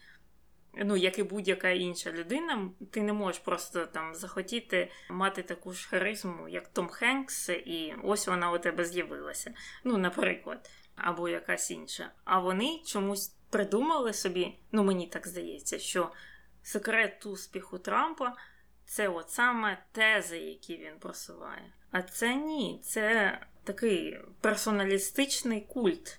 Ну, 0.75 0.97
як 0.97 1.19
і 1.19 1.23
будь-яка 1.23 1.69
інша 1.69 2.13
людина, 2.13 2.71
ти 2.91 3.03
не 3.03 3.13
можеш 3.13 3.41
просто 3.41 3.87
там 3.87 4.15
захотіти 4.15 4.91
мати 5.11 5.43
таку 5.43 5.73
ж 5.73 5.89
харизму, 5.89 6.49
як 6.49 6.69
Том 6.69 6.89
Хенкс, 6.89 7.49
і 7.49 7.95
ось 8.05 8.29
вона 8.29 8.53
у 8.53 8.59
тебе 8.59 8.85
з'явилася. 8.85 9.55
Ну, 9.85 9.99
наприклад, 9.99 10.71
або 10.97 11.29
якась 11.29 11.71
інша. 11.71 12.11
А 12.25 12.39
вони 12.39 12.81
чомусь 12.87 13.29
придумали 13.51 14.13
собі, 14.13 14.59
ну 14.73 14.85
мені 14.85 15.07
так 15.07 15.27
здається, 15.27 15.79
що 15.79 16.13
секрет 16.63 17.27
успіху 17.27 17.79
Трампа 17.79 18.35
це 18.85 19.09
от 19.09 19.31
саме 19.31 19.85
тези, 19.93 20.39
які 20.39 20.77
він 20.77 20.99
просуває. 20.99 21.73
А 21.91 22.03
це 22.03 22.35
ні, 22.35 22.81
це 22.85 23.39
такий 23.65 24.19
персоналістичний 24.41 25.61
культ, 25.61 26.19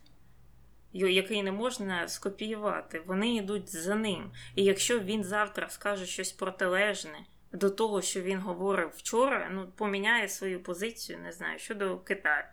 який 0.94 1.44
не 1.44 1.52
можна 1.52 2.08
скопіювати. 2.08 3.04
Вони 3.06 3.36
йдуть 3.36 3.76
за 3.76 3.96
ним. 3.96 4.32
І 4.56 4.64
якщо 4.64 5.00
він 5.00 5.24
завтра 5.24 5.70
скаже 5.70 6.06
щось 6.06 6.32
протилежне 6.32 7.20
до 7.52 7.70
того, 7.70 8.02
що 8.02 8.22
він 8.22 8.40
говорив 8.40 8.92
вчора, 8.96 9.50
ну 9.52 9.68
поміняє 9.76 10.30
свою 10.30 10.64
позицію, 10.64 11.20
не 11.20 11.32
знаю, 11.32 11.60
щодо 11.60 11.98
Китаю. 11.98 12.46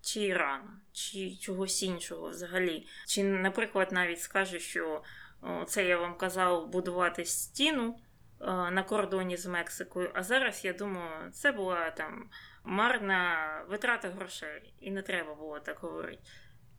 Чи 0.00 0.20
Ірану, 0.20 0.70
чи 0.92 1.36
чогось 1.36 1.82
іншого 1.82 2.28
взагалі. 2.28 2.86
Чи, 3.06 3.24
наприклад, 3.24 3.92
навіть 3.92 4.20
скаже, 4.20 4.60
що 4.60 5.02
це 5.66 5.84
я 5.84 5.98
вам 5.98 6.16
казав 6.16 6.68
будувати 6.68 7.24
стіну 7.24 7.98
на 8.70 8.82
кордоні 8.82 9.36
з 9.36 9.46
Мексикою, 9.46 10.10
а 10.14 10.22
зараз 10.22 10.64
я 10.64 10.72
думаю, 10.72 11.30
це 11.32 11.52
була 11.52 11.90
там 11.90 12.30
марна 12.64 13.48
витрата 13.68 14.08
грошей, 14.10 14.74
і 14.80 14.90
не 14.90 15.02
треба 15.02 15.34
було 15.34 15.60
так 15.60 15.78
говорити. 15.78 16.22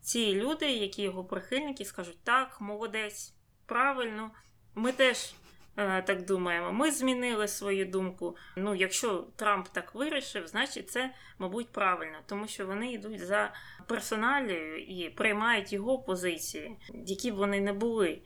Ці 0.01 0.35
люди, 0.35 0.71
які 0.71 1.01
його 1.01 1.23
прихильники, 1.25 1.85
скажуть, 1.85 2.23
так, 2.23 2.61
молодець, 2.61 3.33
правильно, 3.65 4.31
ми 4.75 4.91
теж 4.91 5.33
е, 5.77 6.01
так 6.01 6.25
думаємо. 6.25 6.71
Ми 6.71 6.91
змінили 6.91 7.47
свою 7.47 7.85
думку. 7.85 8.37
Ну, 8.55 8.75
якщо 8.75 9.27
Трамп 9.35 9.67
так 9.67 9.95
вирішив, 9.95 10.47
значить 10.47 10.89
це, 10.91 11.13
мабуть, 11.39 11.71
правильно, 11.71 12.17
тому 12.25 12.47
що 12.47 12.65
вони 12.65 12.93
йдуть 12.93 13.25
за 13.25 13.53
персоналією 13.87 14.77
і 14.77 15.09
приймають 15.09 15.73
його 15.73 15.99
позиції, 15.99 16.77
які 16.93 17.31
б 17.31 17.35
вони 17.35 17.61
не 17.61 17.73
були. 17.73 18.21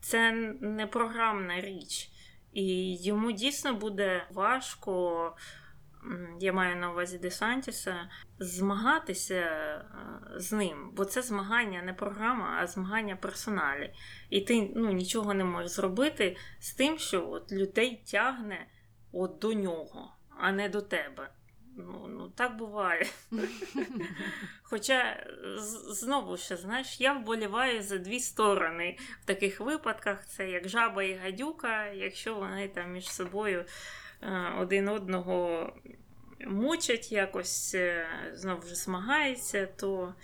Це 0.00 0.32
не 0.60 0.86
програмна 0.86 1.60
річ. 1.60 2.08
І 2.52 2.96
йому 2.96 3.32
дійсно 3.32 3.74
буде 3.74 4.26
важко 4.30 5.36
я 6.40 6.52
маю 6.52 6.76
на 6.76 6.90
увазі 6.90 7.18
Десантіса, 7.18 8.10
змагатися 8.38 9.34
е, 9.34 9.84
з 10.36 10.52
ним, 10.52 10.90
бо 10.92 11.04
це 11.04 11.22
змагання 11.22 11.82
не 11.82 11.92
програма, 11.92 12.58
а 12.60 12.66
змагання 12.66 13.16
персоналі. 13.16 13.94
І 14.30 14.40
ти 14.40 14.70
ну, 14.76 14.92
нічого 14.92 15.34
не 15.34 15.44
можеш 15.44 15.70
зробити 15.70 16.36
з 16.60 16.74
тим, 16.74 16.98
що 16.98 17.30
от 17.30 17.52
людей 17.52 18.02
тягне 18.10 18.66
от 19.12 19.38
до 19.38 19.52
нього, 19.52 20.16
а 20.38 20.52
не 20.52 20.68
до 20.68 20.82
тебе. 20.82 21.30
Ну, 21.76 22.06
ну 22.08 22.28
так 22.28 22.56
буває. 22.56 23.06
Хоча 24.62 25.26
знову 25.88 26.36
ж, 26.36 26.56
знаєш, 26.56 27.00
я 27.00 27.12
вболіваю 27.12 27.82
за 27.82 27.98
дві 27.98 28.20
сторони 28.20 28.96
в 29.22 29.24
таких 29.24 29.60
випадках: 29.60 30.26
це 30.26 30.50
як 30.50 30.68
жаба 30.68 31.02
і 31.02 31.14
гадюка, 31.14 31.86
якщо 31.86 32.34
вони 32.34 32.68
там 32.68 32.92
між 32.92 33.12
собою 33.12 33.60
е, 33.60 33.64
один 34.58 34.88
одного 34.88 35.72
мучать, 36.46 37.12
якось 37.12 37.74
е, 37.74 38.06
знову 38.32 38.62
ж 38.62 38.74
змагаються, 38.74 39.66
то 39.66 40.14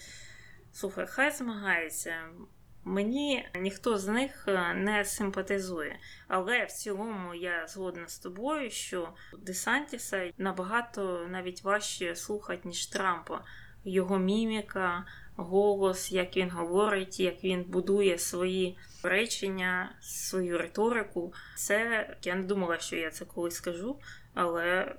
слухай, 0.73 1.07
хай 1.09 1.31
змагається. 1.31 2.15
Мені 2.85 3.49
ніхто 3.55 3.99
з 3.99 4.09
них 4.09 4.45
е, 4.49 4.75
не 4.75 5.05
симпатизує. 5.05 5.99
Але 6.29 6.65
в 6.65 6.73
цілому 6.73 7.35
я 7.35 7.67
згодна 7.67 8.09
з 8.09 8.19
тобою, 8.19 8.71
що 8.71 9.15
Десантіса 9.39 10.33
набагато 10.39 11.27
навіть 11.31 11.65
важче 11.65 12.17
слухати, 12.17 12.61
ніж 12.65 12.87
Трампа. 12.87 13.45
Його 13.85 14.19
міміка, 14.19 15.07
голос, 15.38 16.12
як 16.12 16.37
він 16.37 16.51
говорить, 16.51 17.20
як 17.20 17.44
він 17.44 17.64
будує 17.64 18.18
свої 18.18 18.79
речення, 19.03 19.96
свою 20.01 20.59
риторику. 20.59 21.33
Це 21.57 22.09
я 22.22 22.35
не 22.35 22.42
думала, 22.42 22.79
що 22.79 22.96
я 22.96 23.11
це 23.11 23.24
колись 23.24 23.55
скажу, 23.55 24.01
але 24.35 24.96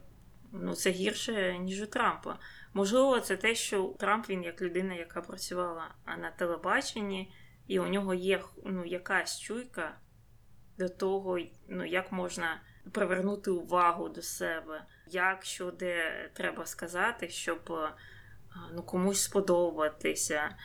ну, 0.52 0.74
це 0.74 0.90
гірше, 0.90 1.58
ніж 1.60 1.82
у 1.82 1.86
Трампа. 1.86 2.40
Можливо, 2.74 3.20
це 3.20 3.38
те, 3.38 3.56
що 3.56 3.96
Трамп 4.00 4.30
він 4.30 4.44
як 4.44 4.62
людина, 4.62 4.94
яка 4.94 5.22
працювала 5.22 5.96
на 6.06 6.32
телебаченні 6.32 7.32
і 7.68 7.80
у 7.80 7.88
нього 7.88 8.14
є 8.14 8.42
ну, 8.66 8.86
якась 8.86 9.40
чуйка 9.40 9.98
до 10.78 10.90
того, 10.90 11.40
ну, 11.68 11.86
як 11.86 12.12
можна 12.12 12.62
привернути 12.92 13.52
увагу 13.52 14.10
до 14.10 14.22
себе, 14.22 14.86
як 15.08 15.46
що 15.46 15.72
де 15.72 16.30
треба 16.34 16.66
сказати, 16.66 17.30
щоб 17.30 17.72
ну, 18.74 18.84
комусь 18.84 19.22
сподобатися. 19.22 20.56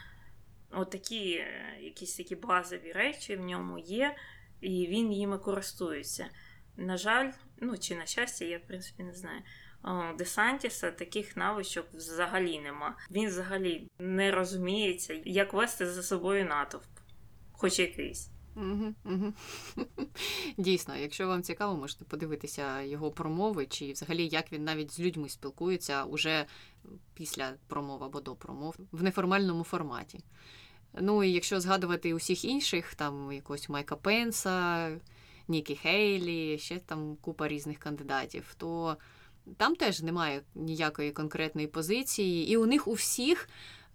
Отакі 0.70 1.32
е, 1.32 1.78
якісь 1.80 2.16
такі 2.16 2.36
базові 2.36 2.92
речі 2.92 3.36
в 3.36 3.40
ньому 3.40 3.78
є, 3.78 4.16
і 4.60 4.86
він 4.86 5.12
їми 5.12 5.38
користується. 5.38 6.26
На 6.76 6.96
жаль, 6.96 7.30
ну 7.60 7.78
чи 7.78 7.96
на 7.96 8.06
щастя, 8.06 8.44
я 8.44 8.58
в 8.58 8.66
принципі 8.66 9.02
не 9.02 9.12
знаю. 9.12 9.42
У 9.84 10.16
Десантіса 10.16 10.90
таких 10.90 11.36
навичок 11.36 11.86
взагалі 11.92 12.60
нема. 12.60 12.96
Він 13.10 13.28
взагалі 13.28 13.88
не 13.98 14.30
розуміється, 14.30 15.20
як 15.24 15.52
вести 15.52 15.86
за 15.86 16.02
собою 16.02 16.44
натовп 16.44 16.84
хоч 17.52 17.78
якийсь. 17.78 18.33
Дійсно, 20.56 20.96
якщо 20.96 21.28
вам 21.28 21.42
цікаво, 21.42 21.76
можете 21.76 22.04
подивитися 22.04 22.82
його 22.82 23.10
промови, 23.10 23.66
чи 23.66 23.92
взагалі 23.92 24.28
як 24.28 24.52
він 24.52 24.64
навіть 24.64 24.92
з 24.92 25.00
людьми 25.00 25.28
спілкується 25.28 26.04
уже 26.04 26.46
після 27.14 27.52
промов 27.66 28.04
або 28.04 28.20
до 28.20 28.34
промов 28.34 28.76
в 28.92 29.02
неформальному 29.02 29.64
форматі. 29.64 30.20
Ну 31.00 31.24
і 31.24 31.32
якщо 31.32 31.60
згадувати 31.60 32.14
усіх 32.14 32.44
інших, 32.44 32.94
там 32.94 33.32
якогось 33.32 33.68
Майка 33.68 33.96
Пенса, 33.96 34.88
Нікі 35.48 35.76
Хейлі, 35.76 36.58
ще 36.58 36.78
там 36.78 37.16
купа 37.20 37.48
різних 37.48 37.78
кандидатів, 37.78 38.54
то 38.58 38.96
там 39.56 39.76
теж 39.76 40.02
немає 40.02 40.42
ніякої 40.54 41.12
конкретної 41.12 41.66
позиції, 41.66 42.48
і 42.48 42.56
у 42.56 42.66
них 42.66 42.88
у 42.88 42.92
всіх 42.92 43.48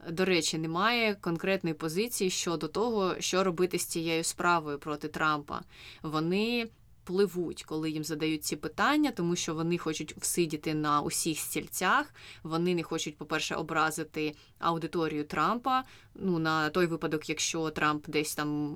до 0.09 0.25
речі, 0.25 0.57
немає 0.57 1.15
конкретної 1.15 1.73
позиції 1.73 2.29
щодо 2.29 2.67
того, 2.67 3.15
що 3.19 3.43
робити 3.43 3.79
з 3.79 3.85
цією 3.85 4.23
справою 4.23 4.79
проти 4.79 5.07
Трампа. 5.07 5.61
Вони 6.03 6.69
пливуть, 7.03 7.63
коли 7.63 7.91
їм 7.91 8.03
задають 8.03 8.43
ці 8.43 8.55
питання, 8.55 9.11
тому 9.11 9.35
що 9.35 9.53
вони 9.55 9.77
хочуть 9.77 10.15
всидіти 10.17 10.73
на 10.73 11.01
усіх 11.01 11.39
стільцях. 11.39 12.13
Вони 12.43 12.75
не 12.75 12.83
хочуть, 12.83 13.17
по-перше, 13.17 13.55
образити 13.55 14.35
аудиторію 14.59 15.23
Трампа. 15.23 15.83
Ну, 16.21 16.39
на 16.39 16.69
той 16.69 16.85
випадок, 16.85 17.29
якщо 17.29 17.69
Трамп 17.69 18.09
десь 18.09 18.35
там 18.35 18.75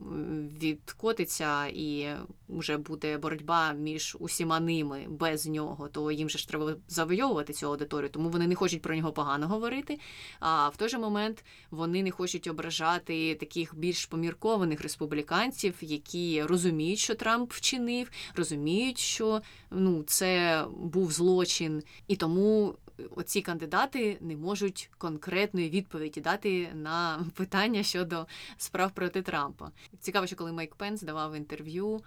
відкотиться 0.61 1.65
і 1.65 2.07
вже 2.49 2.77
буде 2.77 3.17
боротьба 3.17 3.73
між 3.73 4.17
усіма 4.19 4.59
ними 4.59 5.05
без 5.09 5.47
нього, 5.47 5.87
то 5.87 6.11
їм 6.11 6.29
же 6.29 6.37
ж 6.37 6.47
треба 6.47 6.75
завойовувати 6.87 7.53
цю 7.53 7.67
аудиторію, 7.67 8.09
тому 8.09 8.29
вони 8.29 8.47
не 8.47 8.55
хочуть 8.55 8.81
про 8.81 8.95
нього 8.95 9.11
погано 9.11 9.47
говорити. 9.47 9.99
А 10.39 10.69
в 10.69 10.77
той 10.77 10.89
же 10.89 10.97
момент 10.97 11.45
вони 11.71 12.03
не 12.03 12.11
хочуть 12.11 12.47
ображати 12.47 13.35
таких 13.35 13.75
більш 13.75 14.05
поміркованих 14.05 14.81
республіканців, 14.81 15.75
які 15.81 16.43
розуміють, 16.43 16.99
що 16.99 17.15
Трамп 17.15 17.53
вчинив, 17.53 18.11
розуміють, 18.35 18.97
що 18.97 19.41
ну 19.71 20.03
це 20.03 20.63
був 20.77 21.11
злочин, 21.11 21.83
і 22.07 22.15
тому 22.15 22.75
оці 23.15 23.41
кандидати 23.41 24.17
не 24.21 24.35
можуть 24.35 24.89
конкретної 24.97 25.69
відповіді 25.69 26.21
дати 26.21 26.73
на 26.73 27.25
питання 27.35 27.83
щодо 27.83 28.27
справ 28.57 28.91
проти 28.91 29.21
Трампа. 29.21 29.71
Цікаво, 29.99 30.27
що 30.27 30.35
коли 30.35 30.51
Майк 30.51 30.75
Пенс 30.75 31.01
давав 31.01 31.35
інтерв'ю 31.35 32.01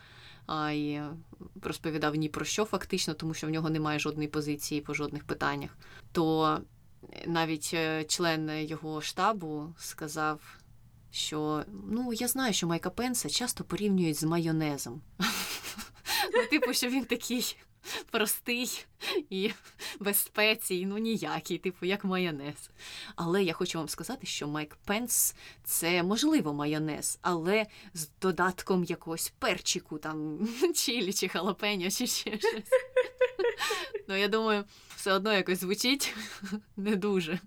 і 0.72 1.00
розповідав 1.62 2.14
ні 2.14 2.28
про 2.28 2.44
що 2.44 2.64
фактично, 2.64 3.14
тому 3.14 3.34
що 3.34 3.46
в 3.46 3.50
нього 3.50 3.70
немає 3.70 3.98
жодної 3.98 4.28
позиції 4.28 4.80
по 4.80 4.94
жодних 4.94 5.24
питаннях, 5.24 5.70
то 6.12 6.58
навіть 7.26 7.70
е, 7.74 8.04
член 8.04 8.50
його 8.60 9.00
штабу 9.00 9.74
сказав. 9.78 10.40
Що 11.10 11.64
ну 11.90 12.12
я 12.12 12.28
знаю, 12.28 12.52
що 12.52 12.66
Майка 12.66 12.90
Пенса 12.90 13.28
часто 13.28 13.64
порівнюють 13.64 14.16
з 14.16 14.24
майонезом. 14.24 15.00
Ну, 16.34 16.46
типу, 16.50 16.72
що 16.72 16.88
він 16.88 17.04
такий 17.04 17.56
простий 18.10 18.84
і 19.30 19.50
без 20.00 20.18
спецій, 20.18 20.86
ну 20.86 20.98
ніякий, 20.98 21.58
типу, 21.58 21.86
як 21.86 22.04
майонез. 22.04 22.70
Але 23.16 23.44
я 23.44 23.52
хочу 23.52 23.78
вам 23.78 23.88
сказати, 23.88 24.26
що 24.26 24.48
Майк 24.48 24.76
Пенс 24.76 25.34
це 25.64 26.02
можливо 26.02 26.54
майонез, 26.54 27.18
але 27.22 27.66
з 27.94 28.08
додатком 28.20 28.84
якогось 28.84 29.32
перчику, 29.38 29.98
там 29.98 30.48
чилі 30.74 31.12
чи 31.12 31.28
халапеньо, 31.28 31.90
чи 31.90 32.06
ще 32.06 32.38
щось. 32.38 32.70
Ну, 34.08 34.16
я 34.16 34.28
думаю, 34.28 34.64
все 34.96 35.12
одно 35.12 35.32
якось 35.32 35.60
звучить 35.60 36.14
не 36.76 36.96
дуже, 36.96 37.38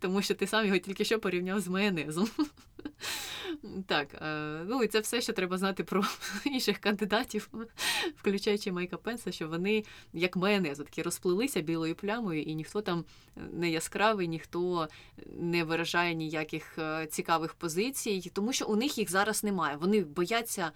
тому 0.00 0.22
що 0.22 0.34
ти 0.34 0.46
сам 0.46 0.66
його 0.66 0.78
тільки 0.78 1.04
що 1.04 1.18
порівняв 1.18 1.60
з 1.60 1.68
майонезом. 1.68 2.28
Так, 3.86 4.14
е, 4.14 4.64
ну 4.66 4.82
і 4.82 4.88
це 4.88 5.00
все, 5.00 5.20
що 5.20 5.32
треба 5.32 5.58
знати 5.58 5.84
про 5.84 6.02
інших 6.44 6.78
кандидатів, 6.78 7.50
включаючи 8.16 8.72
Майка 8.72 8.96
Пенса, 8.96 9.32
що 9.32 9.48
вони 9.48 9.84
як 10.12 10.36
майонез, 10.36 10.78
такі 10.78 11.02
розплилися 11.02 11.60
білою 11.60 11.94
плямою, 11.94 12.42
і 12.42 12.54
ніхто 12.54 12.82
там 12.82 13.04
не 13.52 13.70
яскравий, 13.70 14.28
ніхто 14.28 14.88
не 15.26 15.64
виражає 15.64 16.14
ніяких 16.14 16.78
е, 16.78 17.06
цікавих 17.06 17.54
позицій, 17.54 18.30
тому 18.34 18.52
що 18.52 18.66
у 18.66 18.76
них 18.76 18.98
їх 18.98 19.10
зараз 19.10 19.44
немає. 19.44 19.76
Вони 19.76 20.00
бояться 20.00 20.72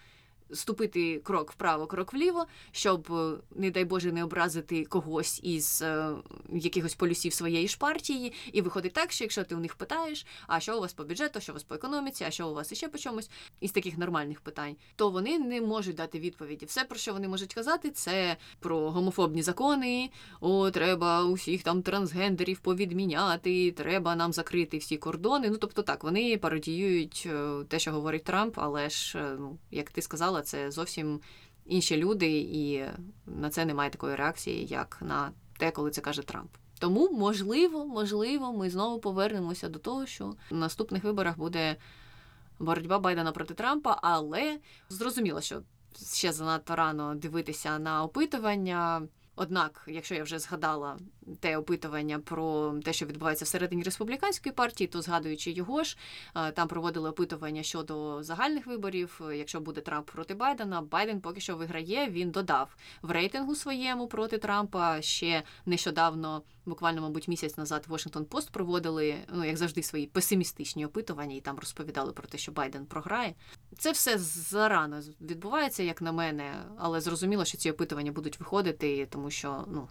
ступити 0.53 1.19
крок 1.19 1.53
вправо, 1.53 1.87
крок 1.87 2.13
вліво, 2.13 2.47
щоб, 2.73 3.13
е, 3.13 3.33
не 3.55 3.71
дай 3.71 3.85
Боже, 3.85 4.13
не 4.13 4.25
образити 4.25 4.85
когось 4.85 5.41
із 5.43 5.83
е, 5.83 6.11
якихось 6.53 6.95
полюсів 6.95 7.33
своєї 7.33 7.69
ж 7.69 7.79
партії. 7.79 8.33
І 8.53 8.61
виходить 8.61 8.93
так, 8.93 9.13
що 9.13 9.25
якщо 9.25 9.45
ти 9.45 9.55
у 9.55 9.59
них 9.59 9.75
питаєш, 9.75 10.27
а 10.47 10.61
що 10.61 10.79
у 10.79 10.81
вас 10.81 10.93
по 10.93 11.05
бюджету, 11.05 11.41
що 11.41 11.53
у 11.53 11.55
вас 11.55 11.63
по 11.63 11.75
економіці, 11.75 12.25
а 12.25 12.31
що 12.31 12.49
у 12.49 12.55
вас 12.55 12.73
іще 12.73 12.89
по 12.89 12.99
чомусь, 12.99 13.31
із 13.61 13.73
таких 13.73 13.99
нормальних 13.99 14.41
питань, 14.41 14.77
то 14.97 15.11
вони 15.11 15.39
не 15.39 15.61
можуть 15.61 15.97
дати 15.97 16.19
відповіді. 16.19 16.67
Все, 16.67 16.85
про 16.85 16.99
що 16.99 17.13
вони 17.13 17.29
можуть 17.29 17.55
казати, 17.55 17.91
це 17.91 18.37
про 18.61 18.91
гомофобні 18.91 19.43
закони. 19.43 20.11
О, 20.41 20.71
треба 20.71 21.25
усіх 21.25 21.63
там 21.63 21.83
трансгендерів 21.83 22.59
повідміняти, 22.59 23.73
треба 23.73 24.17
нам 24.17 24.33
закрити 24.33 24.79
всі 24.79 24.97
кордони. 24.97 25.51
Ну 25.51 25.57
тобто 25.57 25.83
так, 25.83 26.05
вони 26.05 26.39
пародіюють 26.39 27.29
е, 27.31 27.65
те, 27.69 27.79
що 27.79 27.93
говорить 27.93 28.25
Трамп, 28.25 28.59
але 28.59 28.91
ж, 28.91 29.19
е, 29.19 29.37
ну 29.39 29.59
як 29.71 29.91
ти 29.91 30.03
сказала 30.03 30.40
це 30.41 30.71
зовсім 30.71 31.21
інші 31.67 31.97
люди, 31.97 32.39
і 32.39 32.85
на 33.27 33.51
це 33.51 33.65
немає 33.65 33.91
такої 33.91 34.17
реакції, 34.17 34.67
як 34.67 34.99
на 35.01 35.33
те, 35.59 35.71
коли 35.71 35.91
це 35.91 36.01
каже 36.01 36.23
Трамп. 36.23 36.51
Тому, 36.79 37.11
можливо, 37.11 37.87
можливо, 37.87 38.53
ми 38.53 38.71
знову 38.71 39.01
повернемося 39.01 39.69
до 39.69 39.79
того, 39.79 40.07
що 40.07 40.35
на 40.51 40.59
наступних 40.59 41.05
виборах 41.05 41.39
буде 41.39 41.77
боротьба 42.59 42.99
Байдена 42.99 43.33
проти 43.33 43.55
Трампа, 43.55 43.99
але 44.03 44.59
зрозуміло, 44.89 45.41
що 45.41 45.63
ще 46.15 46.33
занадто 46.33 46.77
рано 46.77 47.15
дивитися 47.15 47.79
на 47.79 48.05
опитування. 48.05 49.03
Однак, 49.37 49.85
якщо 49.87 50.15
я 50.15 50.23
вже 50.23 50.39
згадала 50.39 50.99
те 51.41 51.57
опитування 51.57 52.19
про 52.19 52.75
те, 52.85 52.93
що 52.93 53.07
відбувається 53.07 53.45
всередині 53.45 53.83
республіканської 53.83 54.53
партії, 54.53 54.89
то 54.89 55.03
згадуючи 55.03 55.51
його 55.51 55.85
ж, 55.85 55.97
е, 56.37 56.53
там 56.53 56.69
проводили 56.69 57.11
опитування 57.11 57.63
щодо 57.63 58.23
загальних 58.23 58.67
виборів. 58.67 59.21
Якщо 59.35 59.61
буде 59.61 59.81
Трамп 59.81 60.11
проти 60.11 60.35
Байдена, 60.35 60.83
Байден 60.83 61.21
поки 61.21 61.41
що 61.41 61.57
виграє. 61.57 62.09
Він 62.11 62.31
додав 62.31 62.77
в 63.03 63.11
рейтингу 63.11 63.55
своєму 63.55 64.07
проти 64.07 64.39
Трампа 64.39 65.03
ще 65.03 65.43
нещодавно, 65.67 66.43
буквально, 66.67 67.03
мабуть, 67.03 67.29
місяць 67.29 67.59
назад, 67.59 67.87
Washington 67.89 68.25
Post 68.25 68.51
проводили, 68.51 69.17
ну 69.35 69.45
як 69.45 69.57
завжди, 69.57 69.83
свої 69.83 70.07
песимістичні 70.07 70.87
опитування, 70.87 71.37
і 71.37 71.41
там 71.41 71.59
розповідали 71.59 72.13
про 72.13 72.29
те, 72.29 72.39
що 72.39 72.53
Байден 72.53 72.87
програє. 72.87 73.35
Це 73.79 73.93
все 73.93 74.19
зарано 74.19 75.01
відбувається, 75.21 75.83
як 75.83 76.03
на 76.03 76.13
мене, 76.13 76.65
але 76.79 77.01
зрозуміло, 77.01 77.45
що 77.45 77.59
ці 77.59 77.71
опитування 77.71 78.13
будуть 78.13 78.41
виходити, 78.41 79.07
тому 79.11 79.31
що 79.31 79.65
ну 79.69 79.89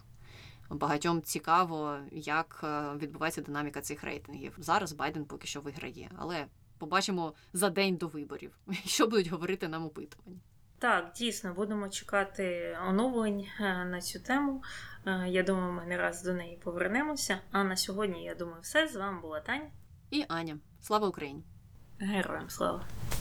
багатьом 0.70 1.22
цікаво, 1.22 1.98
як 2.12 2.60
е, 2.64 2.96
відбувається 2.96 3.42
динаміка 3.42 3.80
цих 3.80 4.04
рейтингів. 4.04 4.54
Зараз 4.58 4.92
Байден 4.92 5.24
поки 5.24 5.46
що 5.46 5.60
виграє, 5.60 6.10
але 6.16 6.46
побачимо 6.78 7.34
за 7.52 7.70
день 7.70 7.96
до 7.96 8.08
виборів, 8.08 8.58
що 8.86 9.06
будуть 9.06 9.28
говорити 9.28 9.68
нам 9.68 9.84
опитування. 9.86 10.40
Так, 10.78 11.12
дійсно, 11.16 11.54
будемо 11.54 11.88
чекати 11.88 12.76
оновлень 12.88 13.46
е, 13.60 13.84
на 13.84 14.00
цю 14.00 14.20
тему. 14.20 14.62
Е, 15.06 15.28
Я 15.28 15.42
думаю, 15.42 15.72
ми 15.72 15.84
не 15.84 15.96
раз 15.96 16.22
до 16.22 16.32
неї 16.32 16.56
повернемося. 16.56 17.38
А 17.52 17.64
на 17.64 17.76
сьогодні, 17.76 18.24
я 18.24 18.34
думаю, 18.34 18.58
все. 18.62 18.88
З 18.88 18.96
вами 18.96 19.20
була 19.20 19.40
Таня. 19.40 19.70
І 20.10 20.24
Аня, 20.28 20.58
слава 20.80 21.08
Україні! 21.08 21.44
Героям 21.98 22.50
слава! 22.50 22.84